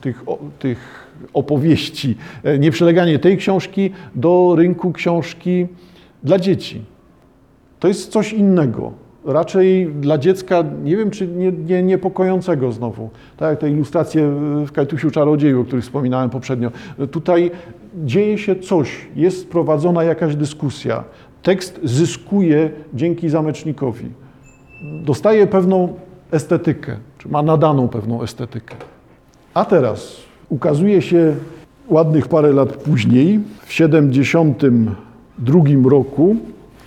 tych, 0.00 0.24
tych 0.58 1.10
opowieści, 1.34 2.16
e, 2.42 2.58
nieprzyleganie 2.58 3.18
tej 3.18 3.36
książki 3.36 3.90
do 4.14 4.54
rynku 4.56 4.92
książki 4.92 5.66
dla 6.22 6.38
dzieci. 6.38 6.84
To 7.80 7.88
jest 7.88 8.12
coś 8.12 8.32
innego 8.32 8.92
raczej 9.24 9.86
dla 9.86 10.18
dziecka, 10.18 10.64
nie 10.84 10.96
wiem 10.96 11.10
czy 11.10 11.26
nie, 11.26 11.52
nie, 11.52 11.82
niepokojącego 11.82 12.72
znowu. 12.72 13.10
Tak 13.36 13.50
jak 13.50 13.58
te 13.58 13.70
ilustracje 13.70 14.30
w 14.66 14.72
Kajtusiu 14.72 15.10
Czarodzieju, 15.10 15.60
o 15.60 15.64
których 15.64 15.84
wspominałem 15.84 16.30
poprzednio. 16.30 16.70
Tutaj 17.10 17.50
dzieje 17.94 18.38
się 18.38 18.56
coś, 18.56 19.06
jest 19.16 19.50
prowadzona 19.50 20.04
jakaś 20.04 20.36
dyskusja. 20.36 21.04
Tekst 21.42 21.80
zyskuje 21.84 22.70
dzięki 22.94 23.28
zamecznikowi. 23.28 24.06
Dostaje 25.04 25.46
pewną 25.46 25.94
estetykę, 26.30 26.96
czy 27.18 27.28
ma 27.28 27.42
nadaną 27.42 27.88
pewną 27.88 28.22
estetykę. 28.22 28.74
A 29.54 29.64
teraz 29.64 30.16
ukazuje 30.48 31.02
się 31.02 31.34
ładnych 31.88 32.28
parę 32.28 32.52
lat 32.52 32.76
później, 32.76 33.40
w 33.62 33.72
72 33.72 35.60
roku, 35.90 36.36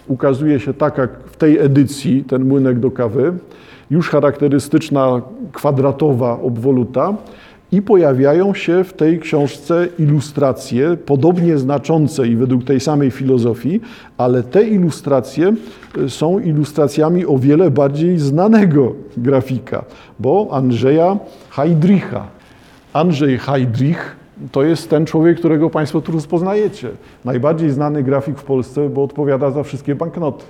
ukazuje 0.08 0.60
się 0.60 0.74
taka 0.74 1.08
w 1.26 1.38
tej 1.38 1.60
edycji, 1.60 2.24
ten 2.24 2.46
młynek 2.46 2.80
do 2.80 2.92
kawy, 2.92 3.34
już 3.92 4.10
charakterystyczna 4.10 5.22
kwadratowa 5.54 6.40
obwoluta 6.40 7.14
i 7.74 7.82
pojawiają 7.82 8.54
się 8.54 8.84
w 8.84 8.94
tej 8.94 9.20
książce 9.20 9.88
ilustracje, 10.00 10.98
podobnie 11.06 11.58
znaczące 11.58 12.28
i 12.28 12.36
według 12.36 12.64
tej 12.64 12.80
samej 12.80 13.12
filozofii, 13.12 13.82
ale 14.18 14.44
te 14.44 14.64
ilustracje 14.64 15.54
e, 15.98 16.10
są 16.10 16.40
ilustracjami 16.40 17.26
o 17.26 17.38
wiele 17.38 17.72
bardziej 17.72 18.20
znanego 18.20 18.94
grafika, 19.18 19.86
bo 20.20 20.48
Andrzeja 20.52 21.18
Heydricha. 21.50 22.28
Andrzej 22.94 23.38
Heydrich 23.38 24.16
to 24.52 24.64
jest 24.64 24.90
ten 24.90 25.06
człowiek, 25.06 25.40
którego 25.40 25.70
Państwo 25.70 26.02
tu 26.02 26.12
rozpoznajecie. 26.12 26.90
Najbardziej 27.26 27.70
znany 27.70 28.04
grafik 28.04 28.40
w 28.40 28.44
Polsce, 28.44 28.90
bo 28.90 29.04
odpowiada 29.04 29.52
za 29.52 29.64
wszystkie 29.64 29.96
banknoty. 29.96 30.46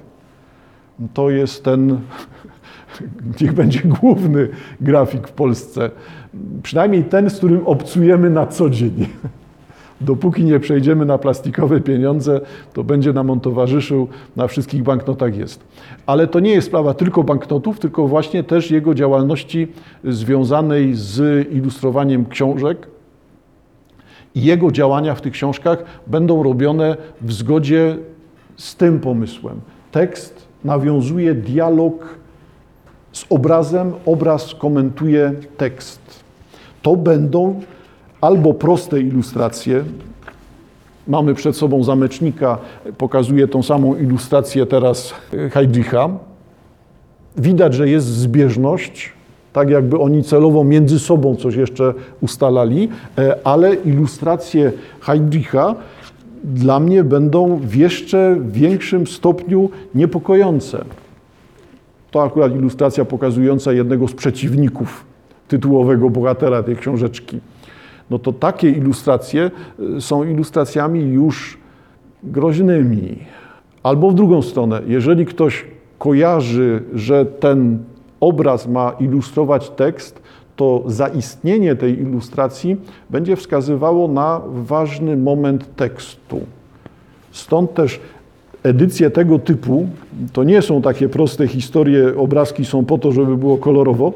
To 1.13 1.29
jest 1.29 1.63
ten, 1.63 1.99
niech 3.41 3.53
będzie 3.53 3.81
główny 3.81 4.47
grafik 4.81 5.27
w 5.27 5.31
Polsce. 5.31 5.91
Przynajmniej 6.63 7.03
ten, 7.03 7.29
z 7.29 7.37
którym 7.37 7.67
obcujemy 7.67 8.29
na 8.29 8.47
co 8.47 8.69
dzień. 8.69 8.93
Dopóki 10.01 10.43
nie 10.43 10.59
przejdziemy 10.59 11.05
na 11.05 11.17
plastikowe 11.17 11.81
pieniądze, 11.81 12.41
to 12.73 12.83
będzie 12.83 13.13
nam 13.13 13.29
on 13.29 13.39
towarzyszył, 13.39 14.07
na 14.35 14.47
wszystkich 14.47 14.83
banknotach 14.83 15.37
jest. 15.37 15.63
Ale 16.05 16.27
to 16.27 16.39
nie 16.39 16.51
jest 16.51 16.67
sprawa 16.67 16.93
tylko 16.93 17.23
banknotów, 17.23 17.79
tylko 17.79 18.07
właśnie 18.07 18.43
też 18.43 18.71
jego 18.71 18.93
działalności 18.93 19.67
związanej 20.03 20.95
z 20.95 21.47
ilustrowaniem 21.51 22.25
książek, 22.25 22.87
i 24.35 24.43
jego 24.43 24.71
działania 24.71 25.15
w 25.15 25.21
tych 25.21 25.33
książkach 25.33 25.83
będą 26.07 26.43
robione 26.43 26.97
w 27.21 27.33
zgodzie 27.33 27.97
z 28.55 28.75
tym 28.75 28.99
pomysłem. 28.99 29.61
Tekst 29.91 30.47
nawiązuje 30.63 31.33
dialog 31.33 32.22
z 33.13 33.25
obrazem, 33.29 33.93
obraz 34.05 34.55
komentuje 34.55 35.33
tekst. 35.57 36.01
To 36.81 36.95
będą 36.95 37.61
albo 38.21 38.53
proste 38.53 39.01
ilustracje. 39.01 39.83
Mamy 41.07 41.33
przed 41.33 41.55
sobą 41.55 41.83
zamecznika, 41.83 42.57
pokazuje 42.97 43.47
tą 43.47 43.63
samą 43.63 43.95
ilustrację 43.95 44.65
teraz 44.65 45.13
Heidricha. 45.51 46.09
Widać, 47.37 47.73
że 47.73 47.89
jest 47.89 48.07
zbieżność 48.07 49.13
tak 49.53 49.69
jakby 49.69 49.99
oni 49.99 50.23
celowo 50.23 50.63
między 50.63 50.99
sobą 50.99 51.35
coś 51.35 51.55
jeszcze 51.55 51.93
ustalali, 52.21 52.89
e, 53.17 53.35
ale 53.43 53.73
ilustracje 53.73 54.71
Heidricha 54.99 55.75
dla 56.43 56.79
mnie 56.79 57.03
będą 57.03 57.57
w 57.57 57.75
jeszcze 57.75 58.37
większym 58.51 59.07
stopniu 59.07 59.69
niepokojące. 59.95 60.85
To 62.13 62.23
akurat 62.23 62.55
ilustracja 62.55 63.05
pokazująca 63.05 63.73
jednego 63.73 64.07
z 64.07 64.13
przeciwników 64.13 65.05
tytułowego 65.47 66.09
bohatera 66.09 66.63
tej 66.63 66.75
książeczki. 66.75 67.39
No 68.09 68.19
to 68.19 68.33
takie 68.33 68.69
ilustracje 68.69 69.51
e, 69.97 70.01
są 70.01 70.23
ilustracjami 70.23 71.01
już 71.01 71.57
groźnymi. 72.23 73.17
Albo 73.83 74.09
w 74.09 74.15
drugą 74.15 74.41
stronę, 74.41 74.81
jeżeli 74.87 75.25
ktoś 75.25 75.65
kojarzy, 75.99 76.83
że 76.93 77.25
ten 77.25 77.79
obraz 78.19 78.67
ma 78.67 78.91
ilustrować 78.99 79.69
tekst, 79.69 80.21
to 80.55 80.83
zaistnienie 80.85 81.75
tej 81.75 81.99
ilustracji 81.99 82.77
będzie 83.09 83.35
wskazywało 83.35 84.07
na 84.07 84.41
ważny 84.47 85.17
moment 85.17 85.75
tekstu. 85.75 86.39
Stąd 87.31 87.73
też 87.73 87.99
edycje 88.63 89.09
tego 89.09 89.39
typu 89.39 89.87
to 90.33 90.43
nie 90.43 90.61
są 90.61 90.81
takie 90.81 91.09
proste 91.09 91.47
historie, 91.47 92.17
obrazki 92.17 92.65
są 92.65 92.85
po 92.85 92.97
to, 92.97 93.11
żeby 93.11 93.37
było 93.37 93.57
kolorowo, 93.57 94.13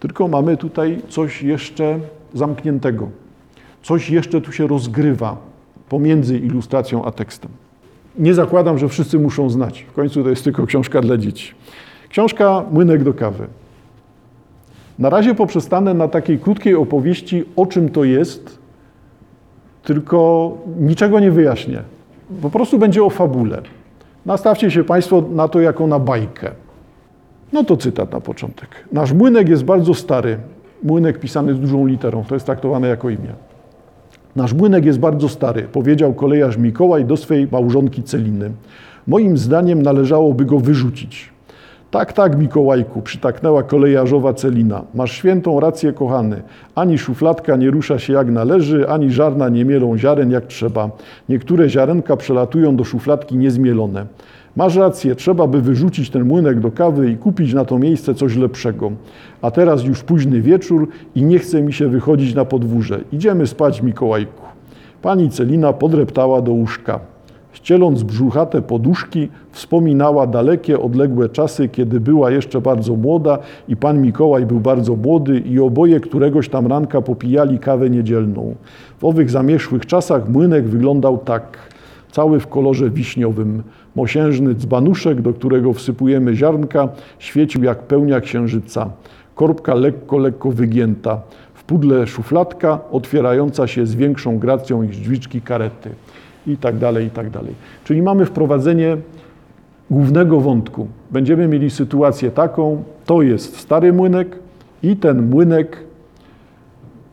tylko 0.00 0.28
mamy 0.28 0.56
tutaj 0.56 0.98
coś 1.08 1.42
jeszcze 1.42 1.98
zamkniętego. 2.34 3.08
Coś 3.82 4.10
jeszcze 4.10 4.40
tu 4.40 4.52
się 4.52 4.66
rozgrywa 4.66 5.36
pomiędzy 5.88 6.38
ilustracją 6.38 7.04
a 7.04 7.10
tekstem. 7.10 7.50
Nie 8.18 8.34
zakładam, 8.34 8.78
że 8.78 8.88
wszyscy 8.88 9.18
muszą 9.18 9.50
znać. 9.50 9.86
W 9.90 9.92
końcu 9.92 10.22
to 10.22 10.30
jest 10.30 10.44
tylko 10.44 10.66
książka 10.66 11.00
dla 11.00 11.16
dzieci. 11.16 11.54
Książka 12.08 12.64
Młynek 12.70 13.02
do 13.02 13.14
kawy. 13.14 13.46
Na 14.98 15.10
razie 15.10 15.34
poprzestanę 15.34 15.94
na 15.94 16.08
takiej 16.08 16.38
krótkiej 16.38 16.74
opowieści, 16.74 17.44
o 17.56 17.66
czym 17.66 17.88
to 17.88 18.04
jest, 18.04 18.58
tylko 19.82 20.52
niczego 20.80 21.20
nie 21.20 21.30
wyjaśnię. 21.30 21.82
Po 22.42 22.50
prostu 22.50 22.78
będzie 22.78 23.04
o 23.04 23.10
fabule. 23.10 23.62
Nastawcie 24.26 24.70
się 24.70 24.84
Państwo 24.84 25.24
na 25.32 25.48
to 25.48 25.60
jako 25.60 25.86
na 25.86 25.98
bajkę. 25.98 26.50
No 27.52 27.64
to 27.64 27.76
cytat 27.76 28.12
na 28.12 28.20
początek. 28.20 28.68
Nasz 28.92 29.12
młynek 29.12 29.48
jest 29.48 29.64
bardzo 29.64 29.94
stary. 29.94 30.38
Młynek 30.82 31.18
pisany 31.18 31.54
z 31.54 31.60
dużą 31.60 31.86
literą, 31.86 32.24
to 32.24 32.34
jest 32.34 32.46
traktowane 32.46 32.88
jako 32.88 33.10
imię. 33.10 33.32
Nasz 34.36 34.52
młynek 34.52 34.84
jest 34.84 34.98
bardzo 34.98 35.28
stary, 35.28 35.62
powiedział 35.62 36.14
kolejarz 36.14 36.56
Mikołaj 36.56 37.04
do 37.04 37.16
swej 37.16 37.48
małżonki 37.52 38.02
Celiny. 38.02 38.50
Moim 39.06 39.38
zdaniem 39.38 39.82
należałoby 39.82 40.44
go 40.44 40.58
wyrzucić. 40.58 41.32
Tak, 41.90 42.12
tak, 42.12 42.38
Mikołajku, 42.38 43.02
przytaknęła 43.02 43.62
kolejarzowa 43.62 44.34
Celina. 44.34 44.82
Masz 44.94 45.12
świętą 45.12 45.60
rację, 45.60 45.92
kochany. 45.92 46.42
Ani 46.74 46.98
szufladka 46.98 47.56
nie 47.56 47.70
rusza 47.70 47.98
się 47.98 48.12
jak 48.12 48.30
należy, 48.30 48.88
ani 48.88 49.12
żarna 49.12 49.48
nie 49.48 49.64
mielą 49.64 49.98
ziaren 49.98 50.30
jak 50.30 50.46
trzeba. 50.46 50.90
Niektóre 51.28 51.68
ziarenka 51.68 52.16
przelatują 52.16 52.76
do 52.76 52.84
szufladki 52.84 53.36
niezmielone. 53.36 54.06
Masz 54.56 54.76
rację, 54.76 55.14
trzeba 55.14 55.46
by 55.46 55.62
wyrzucić 55.62 56.10
ten 56.10 56.24
młynek 56.24 56.60
do 56.60 56.70
kawy 56.70 57.10
i 57.10 57.16
kupić 57.16 57.54
na 57.54 57.64
to 57.64 57.78
miejsce 57.78 58.14
coś 58.14 58.36
lepszego. 58.36 58.92
A 59.42 59.50
teraz 59.50 59.84
już 59.84 60.02
późny 60.02 60.40
wieczór 60.40 60.88
i 61.14 61.22
nie 61.22 61.38
chce 61.38 61.62
mi 61.62 61.72
się 61.72 61.88
wychodzić 61.88 62.34
na 62.34 62.44
podwórze. 62.44 63.00
Idziemy 63.12 63.46
spać, 63.46 63.82
Mikołajku. 63.82 64.42
Pani 65.02 65.30
Celina 65.30 65.72
podreptała 65.72 66.42
do 66.42 66.52
łóżka. 66.52 67.00
Ścieląc 67.62 68.02
brzuchate 68.02 68.62
poduszki, 68.62 69.28
wspominała 69.50 70.26
dalekie, 70.26 70.80
odległe 70.80 71.28
czasy, 71.28 71.68
kiedy 71.68 72.00
była 72.00 72.30
jeszcze 72.30 72.60
bardzo 72.60 72.96
młoda 72.96 73.38
i 73.68 73.76
pan 73.76 74.02
Mikołaj 74.02 74.46
był 74.46 74.60
bardzo 74.60 74.96
młody 74.96 75.38
i 75.38 75.60
oboje 75.60 76.00
któregoś 76.00 76.48
tam 76.48 76.66
ranka 76.66 77.02
popijali 77.02 77.58
kawę 77.58 77.90
niedzielną. 77.90 78.54
W 78.98 79.04
owych 79.04 79.30
zamierzchłych 79.30 79.86
czasach 79.86 80.28
młynek 80.28 80.68
wyglądał 80.68 81.18
tak, 81.18 81.58
cały 82.12 82.40
w 82.40 82.46
kolorze 82.46 82.90
wiśniowym. 82.90 83.62
Mosiężny 83.96 84.54
dzbanuszek, 84.54 85.22
do 85.22 85.32
którego 85.32 85.72
wsypujemy 85.72 86.36
ziarnka, 86.36 86.88
świecił 87.18 87.62
jak 87.62 87.82
pełnia 87.82 88.20
księżyca. 88.20 88.90
Korbka 89.34 89.74
lekko, 89.74 90.18
lekko 90.18 90.50
wygięta. 90.50 91.20
W 91.54 91.64
pudle 91.64 92.06
szufladka, 92.06 92.78
otwierająca 92.92 93.66
się 93.66 93.86
z 93.86 93.94
większą 93.94 94.38
gracją 94.38 94.82
niż 94.82 94.98
drzwiczki 94.98 95.40
karety 95.40 95.90
i 96.46 96.56
tak 96.56 96.78
dalej, 96.78 97.06
i 97.06 97.10
tak 97.10 97.30
dalej. 97.30 97.54
Czyli 97.84 98.02
mamy 98.02 98.26
wprowadzenie 98.26 98.96
głównego 99.90 100.40
wątku. 100.40 100.86
Będziemy 101.10 101.48
mieli 101.48 101.70
sytuację 101.70 102.30
taką, 102.30 102.82
to 103.06 103.22
jest 103.22 103.56
stary 103.56 103.92
młynek 103.92 104.38
i 104.82 104.96
ten 104.96 105.30
młynek, 105.30 105.76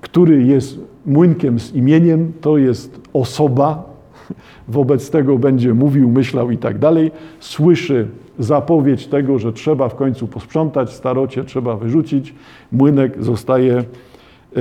który 0.01 0.43
jest 0.43 0.79
młynkiem 1.05 1.59
z 1.59 1.73
imieniem, 1.73 2.33
to 2.41 2.57
jest 2.57 2.99
osoba, 3.13 3.83
wobec 4.67 5.09
tego 5.09 5.37
będzie 5.37 5.73
mówił, 5.73 6.09
myślał 6.09 6.51
i 6.51 6.57
tak 6.57 6.79
dalej, 6.79 7.11
słyszy 7.39 8.07
zapowiedź 8.39 9.07
tego, 9.07 9.39
że 9.39 9.53
trzeba 9.53 9.89
w 9.89 9.95
końcu 9.95 10.27
posprzątać, 10.27 10.93
starocie 10.93 11.43
trzeba 11.43 11.75
wyrzucić, 11.75 12.35
młynek 12.71 13.23
zostaje 13.23 13.83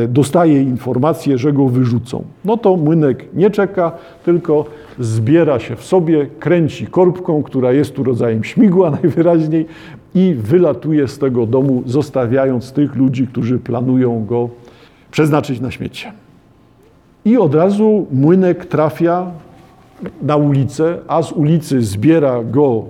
dostaje 0.08 0.62
informację, 0.62 1.38
że 1.38 1.52
go 1.52 1.68
wyrzucą. 1.68 2.24
No 2.44 2.56
to 2.56 2.76
młynek 2.76 3.34
nie 3.34 3.50
czeka, 3.50 3.92
tylko 4.24 4.64
zbiera 4.98 5.58
się 5.58 5.76
w 5.76 5.84
sobie, 5.84 6.26
kręci 6.38 6.86
korbką, 6.86 7.42
która 7.42 7.72
jest 7.72 7.94
tu 7.94 8.04
rodzajem 8.04 8.44
śmigła 8.44 8.90
najwyraźniej 9.02 9.66
i 10.14 10.34
wylatuje 10.38 11.08
z 11.08 11.18
tego 11.18 11.46
domu, 11.46 11.82
zostawiając 11.86 12.72
tych 12.72 12.96
ludzi, 12.96 13.26
którzy 13.26 13.58
planują 13.58 14.24
go 14.26 14.48
przeznaczyć 15.10 15.60
na 15.60 15.70
śmiecie. 15.70 16.12
I 17.24 17.36
od 17.36 17.54
razu 17.54 18.06
młynek 18.12 18.66
trafia 18.66 19.30
na 20.22 20.36
ulicę, 20.36 20.98
a 21.08 21.22
z 21.22 21.32
ulicy 21.32 21.82
zbiera 21.82 22.44
go 22.44 22.84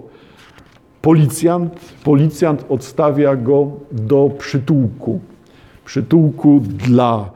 policjant. 1.03 1.73
Policjant 2.05 2.65
odstawia 2.69 3.37
go 3.37 3.71
do 3.93 4.31
przytułku 4.39 5.21
przytułku 5.87 6.61
dla 6.61 7.31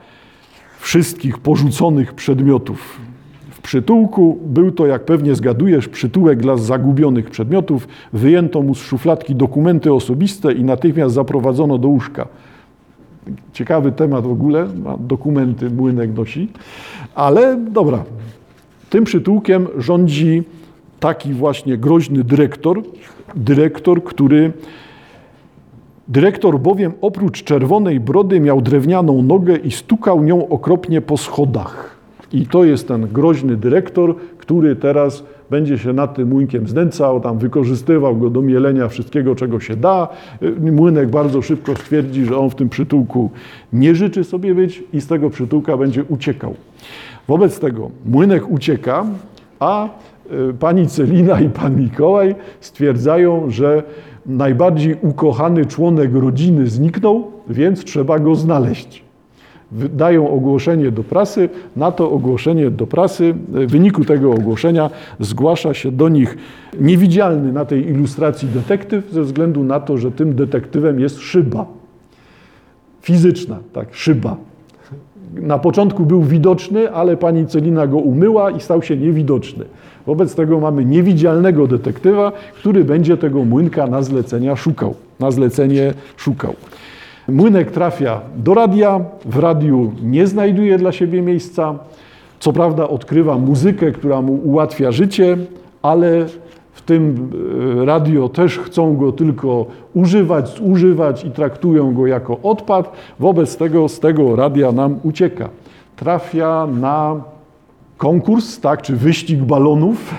wszystkich 0.80 1.38
porzuconych 1.38 2.14
przedmiotów 2.14 3.00
w 3.60 3.62
przytułku 3.62 4.38
był 4.46 4.72
to, 4.72 4.86
jak 4.86 5.04
pewnie 5.04 5.34
zgadujesz, 5.34 5.88
przytułek 5.88 6.38
dla 6.38 6.56
zagubionych 6.56 7.30
przedmiotów. 7.30 7.88
Wyjęto 8.12 8.62
mu 8.62 8.74
z 8.74 8.78
szufladki 8.78 9.34
dokumenty 9.34 9.92
osobiste 9.92 10.52
i 10.52 10.64
natychmiast 10.64 11.14
zaprowadzono 11.14 11.78
do 11.78 11.88
łóżka. 11.88 12.28
Ciekawy 13.52 13.92
temat 13.92 14.24
w 14.24 14.30
ogóle, 14.30 14.68
dokumenty 14.98 15.70
młynek 15.70 16.16
nosi, 16.16 16.48
ale 17.14 17.56
dobra. 17.56 18.04
Tym 18.90 19.04
przytułkiem 19.04 19.66
rządzi 19.78 20.42
taki 21.00 21.32
właśnie 21.32 21.76
groźny 21.76 22.24
dyrektor, 22.24 22.82
dyrektor, 23.34 24.04
który 24.04 24.52
Dyrektor 26.10 26.60
bowiem 26.60 26.92
oprócz 27.00 27.44
czerwonej 27.44 28.00
brody 28.00 28.40
miał 28.40 28.60
drewnianą 28.60 29.22
nogę 29.22 29.56
i 29.56 29.70
stukał 29.70 30.22
nią 30.22 30.48
okropnie 30.48 31.00
po 31.00 31.16
schodach. 31.16 31.96
I 32.32 32.46
to 32.46 32.64
jest 32.64 32.88
ten 32.88 33.08
groźny 33.08 33.56
dyrektor, 33.56 34.16
który 34.38 34.76
teraz 34.76 35.24
będzie 35.50 35.78
się 35.78 35.92
nad 35.92 36.14
tym 36.14 36.28
młynkiem 36.28 36.68
znęcał, 36.68 37.20
tam 37.20 37.38
wykorzystywał 37.38 38.16
go 38.16 38.30
do 38.30 38.42
mielenia 38.42 38.88
wszystkiego, 38.88 39.34
czego 39.34 39.60
się 39.60 39.76
da. 39.76 40.08
Młynek 40.60 41.08
bardzo 41.08 41.42
szybko 41.42 41.76
stwierdzi, 41.76 42.24
że 42.24 42.38
on 42.38 42.50
w 42.50 42.54
tym 42.54 42.68
przytułku 42.68 43.30
nie 43.72 43.94
życzy 43.94 44.24
sobie 44.24 44.54
być 44.54 44.82
i 44.92 45.00
z 45.00 45.06
tego 45.06 45.30
przytułka 45.30 45.76
będzie 45.76 46.04
uciekał. 46.04 46.54
Wobec 47.28 47.60
tego 47.60 47.90
młynek 48.06 48.50
ucieka, 48.50 49.06
a 49.60 49.88
y, 50.50 50.54
pani 50.54 50.86
Celina 50.86 51.40
i 51.40 51.48
pan 51.48 51.76
Mikołaj 51.80 52.34
stwierdzają, 52.60 53.50
że 53.50 53.82
najbardziej 54.26 54.96
ukochany 55.02 55.66
członek 55.66 56.14
rodziny 56.14 56.66
zniknął, 56.66 57.30
więc 57.48 57.84
trzeba 57.84 58.18
go 58.18 58.34
znaleźć. 58.34 59.04
Dają 59.72 60.30
ogłoszenie 60.30 60.90
do 60.90 61.02
prasy, 61.02 61.48
na 61.76 61.92
to 61.92 62.10
ogłoszenie 62.10 62.70
do 62.70 62.86
prasy, 62.86 63.34
w 63.48 63.70
wyniku 63.70 64.04
tego 64.04 64.30
ogłoszenia 64.30 64.90
zgłasza 65.20 65.74
się 65.74 65.92
do 65.92 66.08
nich 66.08 66.38
niewidzialny 66.80 67.52
na 67.52 67.64
tej 67.64 67.88
ilustracji 67.88 68.48
detektyw, 68.48 69.10
ze 69.12 69.22
względu 69.22 69.64
na 69.64 69.80
to, 69.80 69.98
że 69.98 70.12
tym 70.12 70.34
detektywem 70.34 71.00
jest 71.00 71.18
szyba. 71.18 71.66
Fizyczna, 73.02 73.58
tak, 73.72 73.94
szyba. 73.94 74.36
Na 75.34 75.58
początku 75.58 76.06
był 76.06 76.22
widoczny, 76.22 76.92
ale 76.92 77.16
pani 77.16 77.46
Celina 77.46 77.86
go 77.86 77.96
umyła 77.96 78.50
i 78.50 78.60
stał 78.60 78.82
się 78.82 78.96
niewidoczny. 78.96 79.64
Wobec 80.10 80.34
tego 80.34 80.60
mamy 80.60 80.84
niewidzialnego 80.84 81.66
detektywa, 81.66 82.32
który 82.54 82.84
będzie 82.84 83.16
tego 83.16 83.44
młynka 83.44 83.86
na 83.86 84.02
zlecenia 84.02 84.56
szukał. 84.56 84.94
Na 85.20 85.30
zlecenie 85.30 85.94
szukał. 86.16 86.54
Młynek 87.28 87.70
trafia 87.70 88.20
do 88.36 88.54
radia, 88.54 89.00
w 89.24 89.38
radiu 89.38 89.92
nie 90.02 90.26
znajduje 90.26 90.78
dla 90.78 90.92
siebie 90.92 91.22
miejsca. 91.22 91.74
Co 92.40 92.52
prawda 92.52 92.88
odkrywa 92.88 93.38
muzykę, 93.38 93.92
która 93.92 94.22
mu 94.22 94.32
ułatwia 94.32 94.92
życie, 94.92 95.36
ale 95.82 96.26
w 96.72 96.82
tym 96.82 97.30
e, 97.80 97.84
radio 97.84 98.28
też 98.28 98.58
chcą 98.58 98.96
go 98.96 99.12
tylko 99.12 99.66
używać, 99.94 100.58
zużywać 100.58 101.24
i 101.24 101.30
traktują 101.30 101.94
go 101.94 102.06
jako 102.06 102.38
odpad. 102.42 102.92
Wobec 103.18 103.56
tego 103.56 103.88
z 103.88 104.00
tego 104.00 104.36
radia 104.36 104.72
nam 104.72 104.98
ucieka. 105.02 105.48
Trafia 105.96 106.66
na 106.80 107.16
konkurs, 108.00 108.60
tak, 108.60 108.82
czy 108.82 108.96
wyścig 108.96 109.40
balonów. 109.40 110.14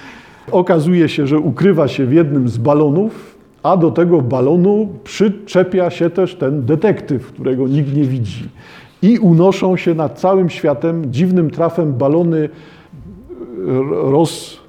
Okazuje 0.50 1.08
się, 1.08 1.26
że 1.26 1.38
ukrywa 1.38 1.88
się 1.88 2.06
w 2.06 2.12
jednym 2.12 2.48
z 2.48 2.58
balonów, 2.58 3.36
a 3.62 3.76
do 3.76 3.90
tego 3.90 4.20
balonu 4.20 4.88
przyczepia 5.04 5.90
się 5.90 6.10
też 6.10 6.34
ten 6.34 6.64
detektyw, 6.64 7.32
którego 7.32 7.68
nikt 7.68 7.96
nie 7.96 8.04
widzi. 8.04 8.48
I 9.02 9.18
unoszą 9.18 9.76
się 9.76 9.94
nad 9.94 10.18
całym 10.18 10.50
światem 10.50 11.12
dziwnym 11.12 11.50
trafem 11.50 11.92
balony 11.92 12.48
roz 13.90 14.60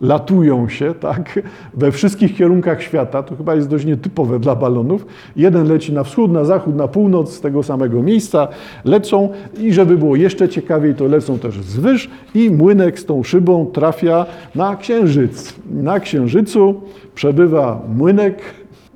latują 0.00 0.68
się 0.68 0.94
tak, 0.94 1.42
we 1.74 1.92
wszystkich 1.92 2.36
kierunkach 2.36 2.82
świata. 2.82 3.22
To 3.22 3.36
chyba 3.36 3.54
jest 3.54 3.68
dość 3.68 3.84
nietypowe 3.84 4.38
dla 4.38 4.56
balonów. 4.56 5.06
Jeden 5.36 5.68
leci 5.68 5.92
na 5.92 6.04
wschód, 6.04 6.32
na 6.32 6.44
zachód, 6.44 6.76
na 6.76 6.88
północ 6.88 7.32
z 7.32 7.40
tego 7.40 7.62
samego 7.62 8.02
miejsca, 8.02 8.48
lecą 8.84 9.28
i 9.58 9.72
żeby 9.72 9.96
było 9.96 10.16
jeszcze 10.16 10.48
ciekawiej, 10.48 10.94
to 10.94 11.06
lecą 11.06 11.38
też 11.38 11.54
zwyż 11.54 12.10
i 12.34 12.50
młynek 12.50 13.00
z 13.00 13.04
tą 13.04 13.22
szybą 13.22 13.66
trafia 13.66 14.26
na 14.54 14.76
księżyc. 14.76 15.54
Na 15.70 16.00
księżycu 16.00 16.80
przebywa 17.14 17.82
młynek, 17.96 18.42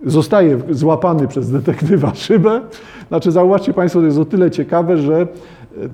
zostaje 0.07 0.59
złapany 0.71 1.29
przez 1.29 1.51
detektywa 1.51 2.15
szybę. 2.27 2.61
Znaczy, 3.09 3.31
zauważcie 3.31 3.73
Państwo, 3.73 4.01
to 4.01 4.07
jest 4.07 4.19
o 4.19 4.25
tyle 4.25 4.51
ciekawe, 4.51 4.99
że 4.99 5.27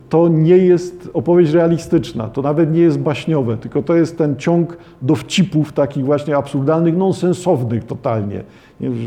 to 0.08 0.28
nie 0.28 0.56
jest 0.56 1.10
opowieść 1.14 1.52
realistyczna, 1.52 2.28
to 2.28 2.42
nawet 2.42 2.72
nie 2.72 2.80
jest 2.80 2.98
baśniowe, 2.98 3.56
tylko 3.56 3.82
to 3.82 3.94
jest 3.94 4.18
ten 4.18 4.36
ciąg 4.36 4.76
dowcipów 5.02 5.72
takich 5.72 6.04
właśnie 6.04 6.36
absurdalnych, 6.36 6.96
nonsensownych 6.96 7.84
totalnie. 7.84 8.42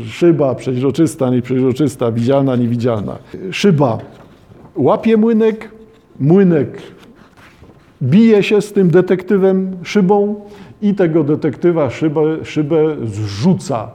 Szyba 0.06 0.54
przeźroczysta, 0.54 1.30
nieprzeźroczysta, 1.30 2.12
widzialna, 2.12 2.56
niewidzialna. 2.56 3.16
Szyba 3.50 3.98
łapie 4.76 5.16
młynek, 5.16 5.70
młynek 6.20 6.82
bije 8.02 8.42
się 8.42 8.62
z 8.62 8.72
tym 8.72 8.90
detektywem 8.90 9.76
szybą 9.82 10.34
i 10.82 10.94
tego 10.94 11.24
detektywa 11.24 11.90
szybę, 11.90 12.44
szybę 12.44 12.96
zrzuca 13.04 13.90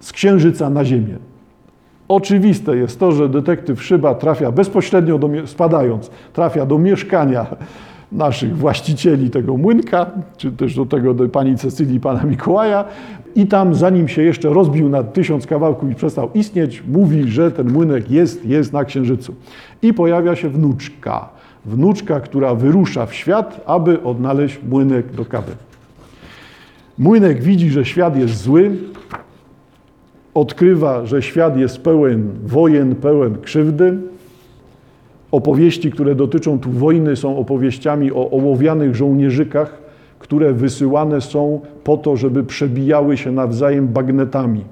z 0.00 0.12
księżyca 0.12 0.70
na 0.70 0.84
ziemię. 0.84 1.18
Oczywiste 2.08 2.76
jest 2.76 3.00
to, 3.00 3.12
że 3.12 3.28
detektyw 3.28 3.82
Szyba 3.82 4.14
trafia 4.14 4.52
bezpośrednio, 4.52 5.18
do, 5.18 5.28
spadając, 5.46 6.10
trafia 6.32 6.66
do 6.66 6.78
mieszkania 6.78 7.46
naszych 8.12 8.56
właścicieli 8.56 9.30
tego 9.30 9.56
młynka, 9.56 10.10
czy 10.36 10.52
też 10.52 10.74
do 10.74 10.86
tego 10.86 11.14
do 11.14 11.28
pani 11.28 11.56
Cecylii, 11.56 12.00
pana 12.00 12.22
Mikołaja 12.22 12.84
i 13.34 13.46
tam, 13.46 13.74
zanim 13.74 14.08
się 14.08 14.22
jeszcze 14.22 14.48
rozbił 14.48 14.88
na 14.88 15.02
tysiąc 15.02 15.46
kawałków 15.46 15.90
i 15.90 15.94
przestał 15.94 16.30
istnieć, 16.34 16.82
mówi, 16.88 17.28
że 17.28 17.50
ten 17.50 17.72
młynek 17.72 18.10
jest, 18.10 18.44
jest 18.44 18.72
na 18.72 18.84
Księżycu. 18.84 19.34
I 19.82 19.94
pojawia 19.94 20.36
się 20.36 20.48
wnuczka. 20.48 21.28
Wnuczka, 21.64 22.20
która 22.20 22.54
wyrusza 22.54 23.06
w 23.06 23.14
świat, 23.14 23.60
aby 23.66 24.02
odnaleźć 24.02 24.60
młynek 24.68 25.12
do 25.12 25.24
kawy. 25.24 25.52
Młynek 26.98 27.42
widzi, 27.42 27.70
że 27.70 27.84
świat 27.84 28.16
jest 28.16 28.42
zły, 28.42 28.70
odkrywa, 30.34 31.06
że 31.06 31.22
świat 31.22 31.56
jest 31.56 31.78
pełen 31.78 32.30
wojen, 32.46 32.94
pełen 32.94 33.36
krzywdy. 33.42 33.96
Opowieści, 35.30 35.90
które 35.90 36.14
dotyczą 36.14 36.58
tu 36.58 36.70
wojny, 36.70 37.16
są 37.16 37.38
opowieściami 37.38 38.12
o 38.12 38.30
ołowianych 38.30 38.96
żołnierzykach, 38.96 39.78
które 40.18 40.52
wysyłane 40.52 41.20
są 41.20 41.60
po 41.84 41.96
to, 41.96 42.16
żeby 42.16 42.44
przebijały 42.44 43.16
się 43.16 43.32
nawzajem 43.32 43.88
bagnetami. 43.88 44.64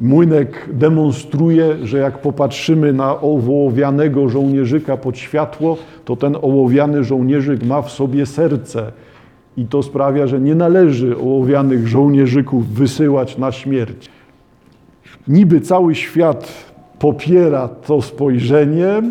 Młynek 0.00 0.68
demonstruje, 0.72 1.76
że 1.86 1.98
jak 1.98 2.18
popatrzymy 2.18 2.92
na 2.92 3.20
ołowianego 3.20 4.28
żołnierzyka 4.28 4.96
pod 4.96 5.18
światło, 5.18 5.76
to 6.04 6.16
ten 6.16 6.36
ołowiany 6.42 7.04
żołnierzyk 7.04 7.64
ma 7.64 7.82
w 7.82 7.90
sobie 7.90 8.26
serce. 8.26 8.92
I 9.56 9.64
to 9.64 9.82
sprawia, 9.82 10.26
że 10.26 10.40
nie 10.40 10.54
należy 10.54 11.16
ołowianych 11.16 11.88
żołnierzyków 11.88 12.68
wysyłać 12.68 13.38
na 13.38 13.52
śmierć 13.52 14.10
niby 15.28 15.60
cały 15.60 15.94
świat 15.94 16.72
popiera 16.98 17.68
to 17.68 18.02
spojrzenie, 18.02 19.02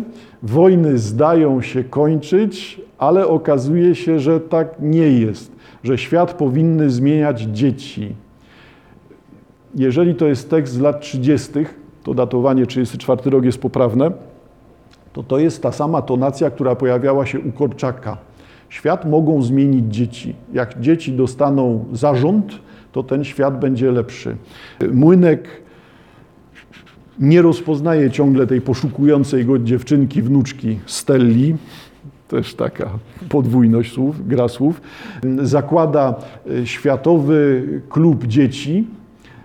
wojny 0.42 0.98
zdają 0.98 1.62
się 1.62 1.84
kończyć, 1.84 2.80
ale 2.98 3.26
okazuje 3.26 3.94
się, 3.94 4.18
że 4.18 4.40
tak 4.40 4.74
nie 4.80 5.08
jest, 5.08 5.52
że 5.84 5.98
świat 5.98 6.34
powinny 6.34 6.90
zmieniać 6.90 7.40
dzieci. 7.40 8.14
Jeżeli 9.74 10.14
to 10.14 10.26
jest 10.26 10.50
tekst 10.50 10.72
z 10.74 10.80
lat 10.80 11.00
30., 11.00 11.50
to 12.04 12.14
datowanie 12.14 12.66
34 12.66 13.30
rok 13.30 13.44
jest 13.44 13.58
poprawne, 13.58 14.10
to 15.12 15.22
to 15.22 15.38
jest 15.38 15.62
ta 15.62 15.72
sama 15.72 16.02
tonacja, 16.02 16.50
która 16.50 16.74
pojawiała 16.74 17.26
się 17.26 17.40
u 17.40 17.52
Korczaka. 17.52 18.16
Świat 18.68 19.04
mogą 19.04 19.42
zmienić 19.42 19.94
dzieci. 19.94 20.34
Jak 20.52 20.80
dzieci 20.80 21.12
dostaną 21.12 21.84
zarząd, 21.92 22.58
to 22.92 23.02
ten 23.02 23.24
świat 23.24 23.60
będzie 23.60 23.90
lepszy. 23.90 24.36
Młynek 24.92 25.61
nie 27.22 27.42
rozpoznaje 27.42 28.10
ciągle 28.10 28.46
tej 28.46 28.60
poszukującej 28.60 29.44
go 29.44 29.58
dziewczynki, 29.58 30.22
wnuczki 30.22 30.78
Stelli, 30.86 31.56
też 32.28 32.54
taka 32.54 32.90
podwójność 33.28 33.92
słów, 33.92 34.28
gra 34.28 34.48
słów. 34.48 34.80
Zakłada 35.42 36.14
e, 36.50 36.66
Światowy 36.66 37.62
Klub 37.88 38.26
Dzieci, 38.26 38.84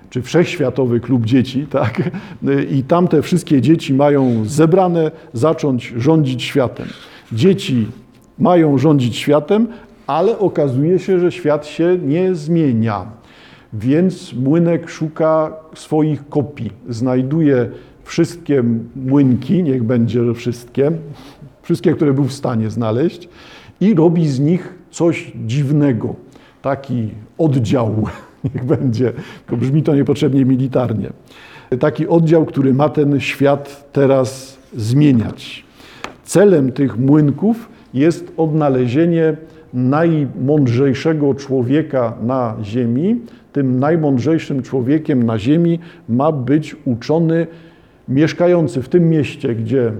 czy 0.09 0.21
Wszechświatowy 0.21 0.99
Klub 0.99 1.25
Dzieci, 1.25 1.67
tak? 1.79 2.01
E, 2.47 2.63
I 2.63 2.83
tam 2.83 3.07
te 3.07 3.21
wszystkie 3.21 3.61
dzieci 3.61 3.93
mają 3.93 4.45
zebrane 4.45 5.11
zacząć 5.33 5.93
rządzić 5.97 6.43
światem. 6.43 6.87
Dzieci 7.31 7.87
mają 8.39 8.77
rządzić 8.77 9.15
światem, 9.15 9.67
ale 10.07 10.39
okazuje 10.39 10.99
się, 10.99 11.19
że 11.19 11.31
świat 11.31 11.65
się 11.65 11.97
nie 12.03 12.35
zmienia. 12.35 13.05
Więc 13.73 14.33
młynek 14.33 14.89
szuka 14.89 15.53
swoich 15.75 16.29
kopii. 16.29 16.71
Znajduje 16.89 17.69
wszystkie 18.03 18.63
młynki, 18.95 19.63
niech 19.63 19.83
będzie 19.83 20.33
wszystkie, 20.33 20.91
wszystkie, 21.61 21.93
które 21.93 22.13
był 22.13 22.23
w 22.23 22.33
stanie 22.33 22.69
znaleźć, 22.69 23.29
i 23.81 23.93
robi 23.93 24.27
z 24.27 24.39
nich 24.39 24.75
coś 24.91 25.31
dziwnego. 25.45 26.15
Taki 26.61 27.09
oddział, 27.37 28.07
niech 28.53 28.65
będzie, 28.65 29.13
tylko 29.45 29.57
brzmi 29.57 29.83
to 29.83 29.95
niepotrzebnie 29.95 30.45
militarnie. 30.45 31.09
Taki 31.79 32.07
oddział, 32.07 32.45
który 32.45 32.73
ma 32.73 32.89
ten 32.89 33.19
świat 33.19 33.89
teraz 33.93 34.57
zmieniać. 34.75 35.65
Celem 36.23 36.71
tych 36.71 36.97
młynków 36.97 37.69
jest 37.93 38.33
odnalezienie 38.37 39.37
najmądrzejszego 39.73 41.33
człowieka 41.33 42.13
na 42.21 42.55
Ziemi. 42.63 43.21
Tym 43.57 43.79
najmądrzejszym 43.79 44.61
człowiekiem 44.61 45.23
na 45.23 45.39
Ziemi 45.39 45.79
ma 46.09 46.31
być 46.31 46.75
uczony 46.85 47.47
mieszkający 48.07 48.81
w 48.81 48.89
tym 48.89 49.09
mieście, 49.09 49.55
gdzie 49.55 49.91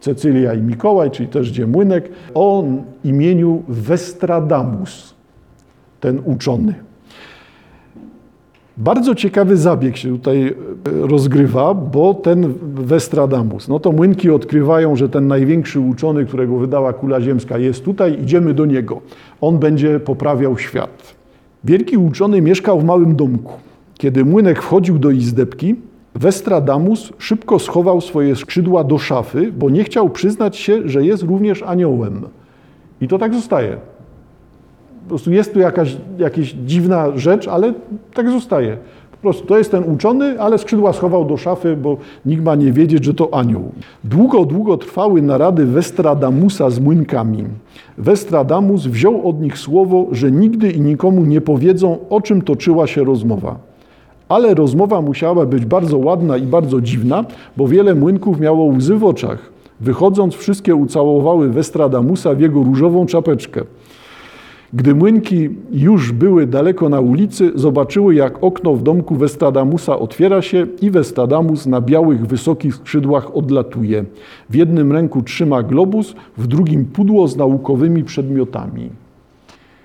Cecylia 0.00 0.54
i 0.54 0.62
Mikołaj, 0.62 1.10
czyli 1.10 1.28
też 1.28 1.50
gdzie 1.50 1.66
Młynek, 1.66 2.08
o 2.34 2.64
imieniu 3.04 3.62
Westradamus, 3.68 5.14
ten 6.00 6.20
uczony. 6.24 6.74
Bardzo 8.76 9.14
ciekawy 9.14 9.56
zabieg 9.56 9.96
się 9.96 10.08
tutaj 10.08 10.46
e, 10.46 10.54
rozgrywa, 10.84 11.74
bo 11.74 12.14
ten 12.14 12.54
Westradamus, 12.74 13.68
no 13.68 13.80
to 13.80 13.92
młynki 13.92 14.30
odkrywają, 14.30 14.96
że 14.96 15.08
ten 15.08 15.26
największy 15.26 15.80
uczony, 15.80 16.26
którego 16.26 16.56
wydała 16.56 16.92
kula 16.92 17.20
ziemska 17.20 17.58
jest 17.58 17.84
tutaj, 17.84 18.22
idziemy 18.22 18.54
do 18.54 18.66
niego. 18.66 19.00
On 19.40 19.58
będzie 19.58 20.00
poprawiał 20.00 20.58
świat. 20.58 21.21
Wielki 21.64 21.96
uczony 21.96 22.40
mieszkał 22.40 22.80
w 22.80 22.84
małym 22.84 23.16
domku. 23.16 23.52
Kiedy 23.94 24.24
młynek 24.24 24.62
wchodził 24.62 24.98
do 24.98 25.10
izdebki, 25.10 25.76
Westradamus 26.14 27.12
szybko 27.18 27.58
schował 27.58 28.00
swoje 28.00 28.36
skrzydła 28.36 28.84
do 28.84 28.98
szafy, 28.98 29.52
bo 29.52 29.70
nie 29.70 29.84
chciał 29.84 30.10
przyznać 30.10 30.56
się, 30.56 30.88
że 30.88 31.04
jest 31.04 31.22
również 31.22 31.62
aniołem. 31.62 32.22
I 33.00 33.08
to 33.08 33.18
tak 33.18 33.34
zostaje. 33.34 33.76
Po 35.02 35.08
prostu 35.08 35.32
jest 35.32 35.52
tu 35.52 35.60
jakaś, 35.60 35.96
jakaś 36.18 36.54
dziwna 36.66 37.18
rzecz, 37.18 37.48
ale 37.48 37.74
tak 38.14 38.30
zostaje. 38.30 38.76
Prostu 39.22 39.46
to 39.46 39.58
jest 39.58 39.70
ten 39.70 39.84
uczony, 39.94 40.40
ale 40.40 40.58
skrzydła 40.58 40.92
schował 40.92 41.24
do 41.24 41.36
szafy, 41.36 41.76
bo 41.76 41.96
nikt 42.26 42.44
ma 42.44 42.54
nie 42.54 42.72
wiedzieć, 42.72 43.04
że 43.04 43.14
to 43.14 43.34
anioł. 43.34 43.72
Długo, 44.04 44.44
długo 44.44 44.76
trwały 44.76 45.22
narady 45.22 45.66
Westradamusa 45.66 46.70
z 46.70 46.80
młynkami. 46.80 47.44
Westradamus 47.98 48.86
wziął 48.86 49.28
od 49.28 49.40
nich 49.40 49.58
słowo, 49.58 50.06
że 50.12 50.32
nigdy 50.32 50.70
i 50.70 50.80
nikomu 50.80 51.24
nie 51.24 51.40
powiedzą, 51.40 51.98
o 52.10 52.20
czym 52.20 52.42
toczyła 52.42 52.86
się 52.86 53.04
rozmowa. 53.04 53.58
Ale 54.28 54.54
rozmowa 54.54 55.02
musiała 55.02 55.46
być 55.46 55.64
bardzo 55.64 55.98
ładna 55.98 56.36
i 56.36 56.42
bardzo 56.42 56.80
dziwna, 56.80 57.24
bo 57.56 57.68
wiele 57.68 57.94
młynków 57.94 58.40
miało 58.40 58.64
łzy 58.64 58.96
w 58.96 59.04
oczach. 59.04 59.52
Wychodząc, 59.80 60.34
wszystkie 60.34 60.74
ucałowały 60.74 61.48
Westradamusa 61.48 62.34
w 62.34 62.40
jego 62.40 62.62
różową 62.62 63.06
czapeczkę. 63.06 63.62
Gdy 64.74 64.94
młynki 64.94 65.50
już 65.72 66.12
były 66.12 66.46
daleko 66.46 66.88
na 66.88 67.00
ulicy, 67.00 67.52
zobaczyły, 67.54 68.14
jak 68.14 68.44
okno 68.44 68.74
w 68.74 68.82
domku 68.82 69.14
Westradamusa 69.14 69.98
otwiera 69.98 70.42
się 70.42 70.66
i 70.82 70.90
Westradamus 70.90 71.66
na 71.66 71.80
białych, 71.80 72.26
wysokich 72.26 72.74
skrzydłach 72.74 73.36
odlatuje. 73.36 74.04
W 74.50 74.54
jednym 74.54 74.92
ręku 74.92 75.22
trzyma 75.22 75.62
globus, 75.62 76.14
w 76.36 76.46
drugim 76.46 76.84
pudło 76.84 77.28
z 77.28 77.36
naukowymi 77.36 78.04
przedmiotami. 78.04 78.90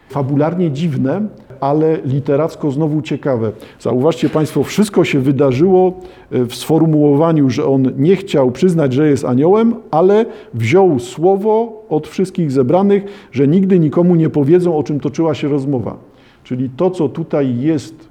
Fabularnie 0.10 0.72
dziwne, 0.72 1.28
ale 1.60 1.98
literacko 2.06 2.72
znowu 2.72 3.02
ciekawe. 3.02 3.52
Zauważcie 3.80 4.30
Państwo, 4.30 4.64
wszystko 4.64 5.06
się 5.06 5.20
wydarzyło 5.20 5.94
e, 6.32 6.46
w 6.46 6.56
sformułowaniu, 6.56 7.50
że 7.50 7.66
on 7.66 7.92
nie 7.98 8.16
chciał 8.16 8.52
przyznać, 8.52 8.94
że 8.94 9.10
jest 9.10 9.26
aniołem, 9.26 9.76
ale 9.92 10.26
wziął 10.54 11.00
słowo 11.00 11.84
od 11.90 12.08
wszystkich 12.08 12.52
zebranych, 12.52 13.04
że 13.32 13.48
nigdy 13.48 13.80
nikomu 13.80 14.16
nie 14.16 14.30
powiedzą, 14.30 14.78
o 14.78 14.84
czym 14.84 15.00
toczyła 15.00 15.34
się 15.34 15.48
rozmowa. 15.48 15.98
Czyli 16.44 16.70
to, 16.70 16.92
co 16.92 17.10
tutaj 17.10 17.60
jest 17.60 18.10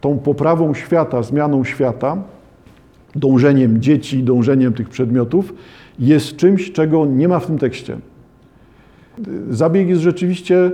tą 0.00 0.18
poprawą 0.18 0.74
świata, 0.74 1.22
zmianą 1.22 1.64
świata, 1.64 2.16
dążeniem 3.16 3.82
dzieci, 3.82 4.22
dążeniem 4.22 4.72
tych 4.72 4.88
przedmiotów, 4.88 5.54
jest 5.98 6.36
czymś, 6.36 6.72
czego 6.72 7.06
nie 7.06 7.28
ma 7.28 7.40
w 7.40 7.46
tym 7.46 7.58
tekście. 7.58 7.96
Zabieg 9.50 9.88
jest 9.88 10.02
rzeczywiście 10.02 10.70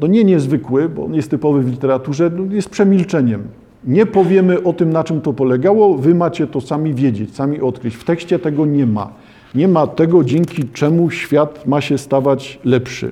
no 0.00 0.06
nie 0.06 0.24
niezwykły, 0.24 0.88
bo 0.88 1.04
on 1.04 1.14
jest 1.14 1.30
typowy 1.30 1.62
w 1.62 1.70
literaturze, 1.70 2.30
no 2.36 2.54
jest 2.54 2.68
przemilczeniem. 2.68 3.42
Nie 3.84 4.06
powiemy 4.06 4.62
o 4.62 4.72
tym, 4.72 4.92
na 4.92 5.04
czym 5.04 5.20
to 5.20 5.32
polegało, 5.32 5.98
wy 5.98 6.14
macie 6.14 6.46
to 6.46 6.60
sami 6.60 6.94
wiedzieć, 6.94 7.34
sami 7.34 7.60
odkryć. 7.60 7.94
W 7.94 8.04
tekście 8.04 8.38
tego 8.38 8.66
nie 8.66 8.86
ma. 8.86 9.12
Nie 9.54 9.68
ma 9.68 9.86
tego, 9.86 10.24
dzięki 10.24 10.68
czemu 10.68 11.10
świat 11.10 11.66
ma 11.66 11.80
się 11.80 11.98
stawać 11.98 12.58
lepszy. 12.64 13.10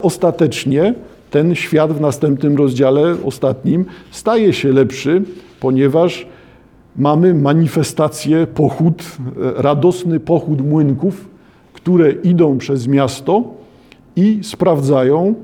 Ostatecznie 0.00 0.94
ten 1.30 1.54
świat 1.54 1.92
w 1.92 2.00
następnym 2.00 2.56
rozdziale, 2.56 3.16
ostatnim, 3.24 3.84
staje 4.10 4.52
się 4.52 4.72
lepszy, 4.72 5.22
ponieważ 5.60 6.26
mamy 6.96 7.34
manifestację, 7.34 8.46
pochód, 8.46 9.02
e, 9.02 9.62
radosny 9.62 10.20
pochód 10.20 10.60
młynków, 10.60 11.28
które 11.72 12.12
idą 12.12 12.58
przez 12.58 12.88
miasto 12.88 13.44
i 14.16 14.38
sprawdzają, 14.42 15.34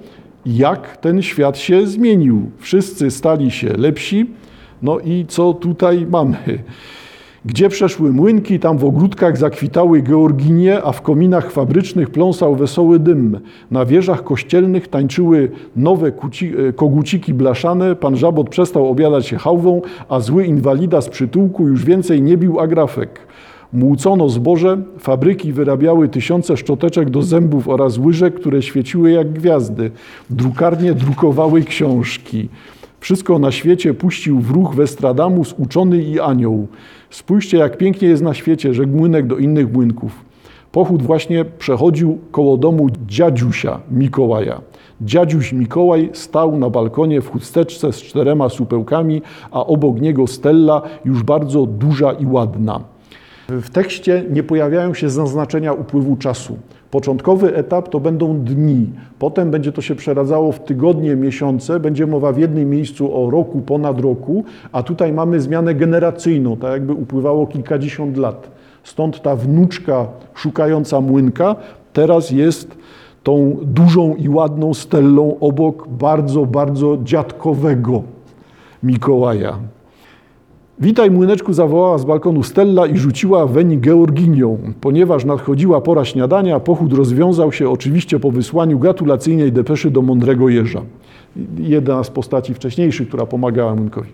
jak 0.47 0.97
ten 0.97 1.23
świat 1.23 1.59
się 1.59 1.87
zmienił. 1.87 2.51
Wszyscy 2.59 3.11
stali 3.11 3.51
się 3.51 3.69
lepsi. 3.69 4.31
No 4.83 4.99
i 4.99 5.25
co 5.29 5.55
tutaj 5.55 6.07
mamy? 6.11 6.37
Gdzie 7.45 7.69
przeszły 7.69 8.13
młynki, 8.13 8.59
tam 8.59 8.79
w 8.79 8.85
ogródkach 8.85 9.37
zakwitały 9.37 10.03
georginie, 10.03 10.83
a 10.83 10.93
w 10.93 11.03
kominach 11.03 11.51
fabrycznych 11.51 12.11
pląsał 12.11 12.57
wesoły 12.57 12.99
dym. 12.99 13.41
Na 13.71 13.85
wieżach 13.85 14.25
kościelnych 14.25 14.89
tańczyły 14.89 15.51
nowe 15.77 16.13
kuci, 16.13 16.53
e, 16.69 16.73
koguciki 16.73 17.35
blaszane, 17.35 17.97
pan 17.97 18.17
Żabot 18.17 18.49
przestał 18.49 18.91
obiadać 18.91 19.27
się 19.27 19.37
hałwą, 19.37 19.83
a 20.09 20.21
zły 20.21 20.45
inwalida 20.45 21.01
z 21.01 21.09
przytułku 21.09 21.69
już 21.69 21.85
więcej 21.85 22.23
nie 22.23 22.37
bił 22.37 22.61
agrafek. 22.61 23.21
Młócono 23.73 24.29
zboże, 24.29 24.83
fabryki 24.99 25.53
wyrabiały 25.53 26.09
tysiące 26.09 26.57
szczoteczek 26.57 27.11
do 27.11 27.23
zębów 27.23 27.69
oraz 27.69 27.99
łyżek, 27.99 28.35
które 28.35 28.63
świeciły 28.63 29.11
jak 29.11 29.33
gwiazdy. 29.33 29.91
Drukarnie 30.31 30.95
drukowały 30.95 31.63
książki. 31.63 32.49
Wszystko 33.01 33.39
na 33.39 33.53
świecie 33.53 33.95
puścił 33.95 34.41
w 34.41 34.51
ruch 34.51 34.75
Westradamus, 34.75 35.55
uczony 35.59 36.03
i 36.03 36.21
anioł. 36.21 36.67
Spójrzcie, 37.11 37.57
jak 37.57 37.79
pięknie 37.79 38.09
jest 38.09 38.23
na 38.23 38.35
świecie, 38.35 38.75
rzekł 38.75 38.97
młynek 38.97 39.27
do 39.27 39.37
innych 39.37 39.73
młynków. 39.73 40.25
Pochód 40.73 41.03
właśnie 41.03 41.45
przechodził 41.45 42.19
koło 42.31 42.57
domu 42.57 42.89
dziadziusia 43.07 43.81
Mikołaja. 43.91 44.61
Dziadziuś 45.01 45.53
Mikołaj 45.53 46.11
stał 46.13 46.59
na 46.59 46.71
balkonie 46.71 47.21
w 47.21 47.31
chusteczce 47.31 47.93
z 47.93 48.03
czterema 48.03 48.49
supełkami, 48.49 49.23
a 49.51 49.67
obok 49.67 50.01
niego 50.01 50.27
Stella, 50.27 50.83
już 51.05 51.23
bardzo 51.23 51.67
duża 51.67 52.13
i 52.13 52.27
ładna. 52.27 52.81
W 53.49 53.71
tekście 53.71 54.25
nie 54.31 54.43
pojawiają 54.43 54.95
się 54.95 55.11
zaznaczenia 55.11 55.73
upływu 55.73 56.17
czasu. 56.17 56.59
Początkowy 56.91 57.57
etap 57.57 57.89
to 57.89 58.01
będą 58.01 58.39
dni, 58.39 58.91
potem 59.19 59.51
będzie 59.51 59.73
to 59.73 59.83
się 59.83 59.95
przeradzało 59.95 60.53
w 60.53 60.61
tygodnie, 60.61 61.17
miesiące, 61.17 61.81
będzie 61.81 62.07
mowa 62.07 62.33
w 62.33 62.39
jednym 62.39 62.71
miejscu 62.71 63.25
o 63.25 63.31
roku, 63.31 63.61
ponad 63.61 64.01
roku, 64.01 64.45
a 64.73 64.83
tutaj 64.83 65.13
mamy 65.13 65.41
zmianę 65.41 65.75
generacyjną, 65.75 66.57
tak 66.57 66.73
jakby 66.73 66.93
upływało 66.93 67.47
kilkadziesiąt 67.47 68.17
lat. 68.17 68.51
Stąd 68.83 69.23
ta 69.23 69.37
wnuczka 69.37 70.07
szukająca 70.35 71.01
młynka 71.01 71.57
teraz 71.93 72.31
jest 72.31 72.79
tą 73.23 73.57
dużą 73.63 74.15
i 74.15 74.29
ładną 74.29 74.75
stellą 74.75 75.37
obok 75.41 75.89
bardzo, 75.89 76.47
bardzo 76.47 76.99
dziadkowego 77.03 78.03
Mikołaja. 78.83 79.59
Witaj, 80.81 81.11
młyneczku, 81.11 81.53
zawołała 81.53 81.99
z 81.99 82.05
balkonu 82.05 82.43
Stella 82.43 82.87
i 82.87 82.99
rzuciła 82.99 83.47
weń 83.47 83.81
Georginią. 83.81 84.59
Ponieważ 84.81 85.25
nadchodziła 85.25 85.81
pora 85.81 86.05
śniadania, 86.05 86.61
pochód 86.61 86.93
rozwiązał 86.93 87.53
się 87.53 87.71
oczywiście 87.71 88.21
po 88.21 88.31
wysłaniu 88.31 88.79
gratulacyjnej 88.79 89.53
depeszy 89.53 89.91
do 89.91 90.03
mądrego 90.03 90.49
jeża. 90.49 90.83
Jedna 91.59 92.05
z 92.05 92.11
postaci 92.11 92.55
wcześniejszych, 92.55 93.09
która 93.09 93.27
pomagała 93.27 93.75
młynkowi. 93.75 94.13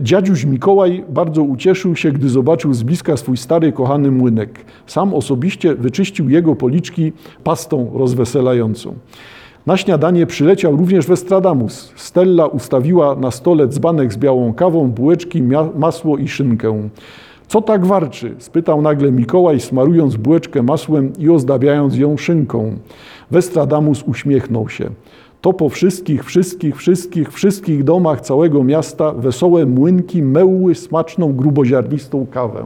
Dziadziuś 0.00 0.44
Mikołaj 0.44 1.04
bardzo 1.08 1.42
ucieszył 1.42 1.96
się, 1.96 2.12
gdy 2.12 2.28
zobaczył 2.28 2.74
z 2.74 2.82
bliska 2.82 3.16
swój 3.16 3.36
stary, 3.36 3.72
kochany 3.72 4.10
młynek. 4.10 4.64
Sam 4.86 5.14
osobiście 5.14 5.74
wyczyścił 5.74 6.30
jego 6.30 6.54
policzki 6.54 7.12
pastą 7.44 7.90
rozweselającą. 7.94 8.94
Na 9.66 9.76
śniadanie 9.76 10.26
przyleciał 10.26 10.76
również 10.76 11.06
Westradamus. 11.06 11.92
Stella 11.96 12.46
ustawiła 12.46 13.16
na 13.16 13.30
stole 13.30 13.68
dzbanek 13.68 14.12
z 14.12 14.16
białą 14.16 14.54
kawą, 14.54 14.90
bułeczki, 14.90 15.42
masło 15.74 16.18
i 16.18 16.28
szynkę. 16.28 16.88
Co 17.48 17.62
tak 17.62 17.86
warczy? 17.86 18.34
spytał 18.38 18.82
nagle 18.82 19.12
Mikołaj, 19.12 19.60
smarując 19.60 20.16
bułeczkę 20.16 20.62
masłem 20.62 21.12
i 21.18 21.30
ozdabiając 21.30 21.96
ją 21.96 22.16
szynką. 22.16 22.76
Westradamus 23.30 24.02
uśmiechnął 24.02 24.68
się. 24.68 24.90
To 25.40 25.52
po 25.52 25.68
wszystkich, 25.68 26.24
wszystkich, 26.24 26.76
wszystkich, 26.76 27.32
wszystkich 27.32 27.84
domach 27.84 28.20
całego 28.20 28.64
miasta 28.64 29.12
wesołe 29.12 29.66
młynki 29.66 30.22
mełły 30.22 30.74
smaczną, 30.74 31.32
gruboziarnistą 31.32 32.26
kawę. 32.30 32.64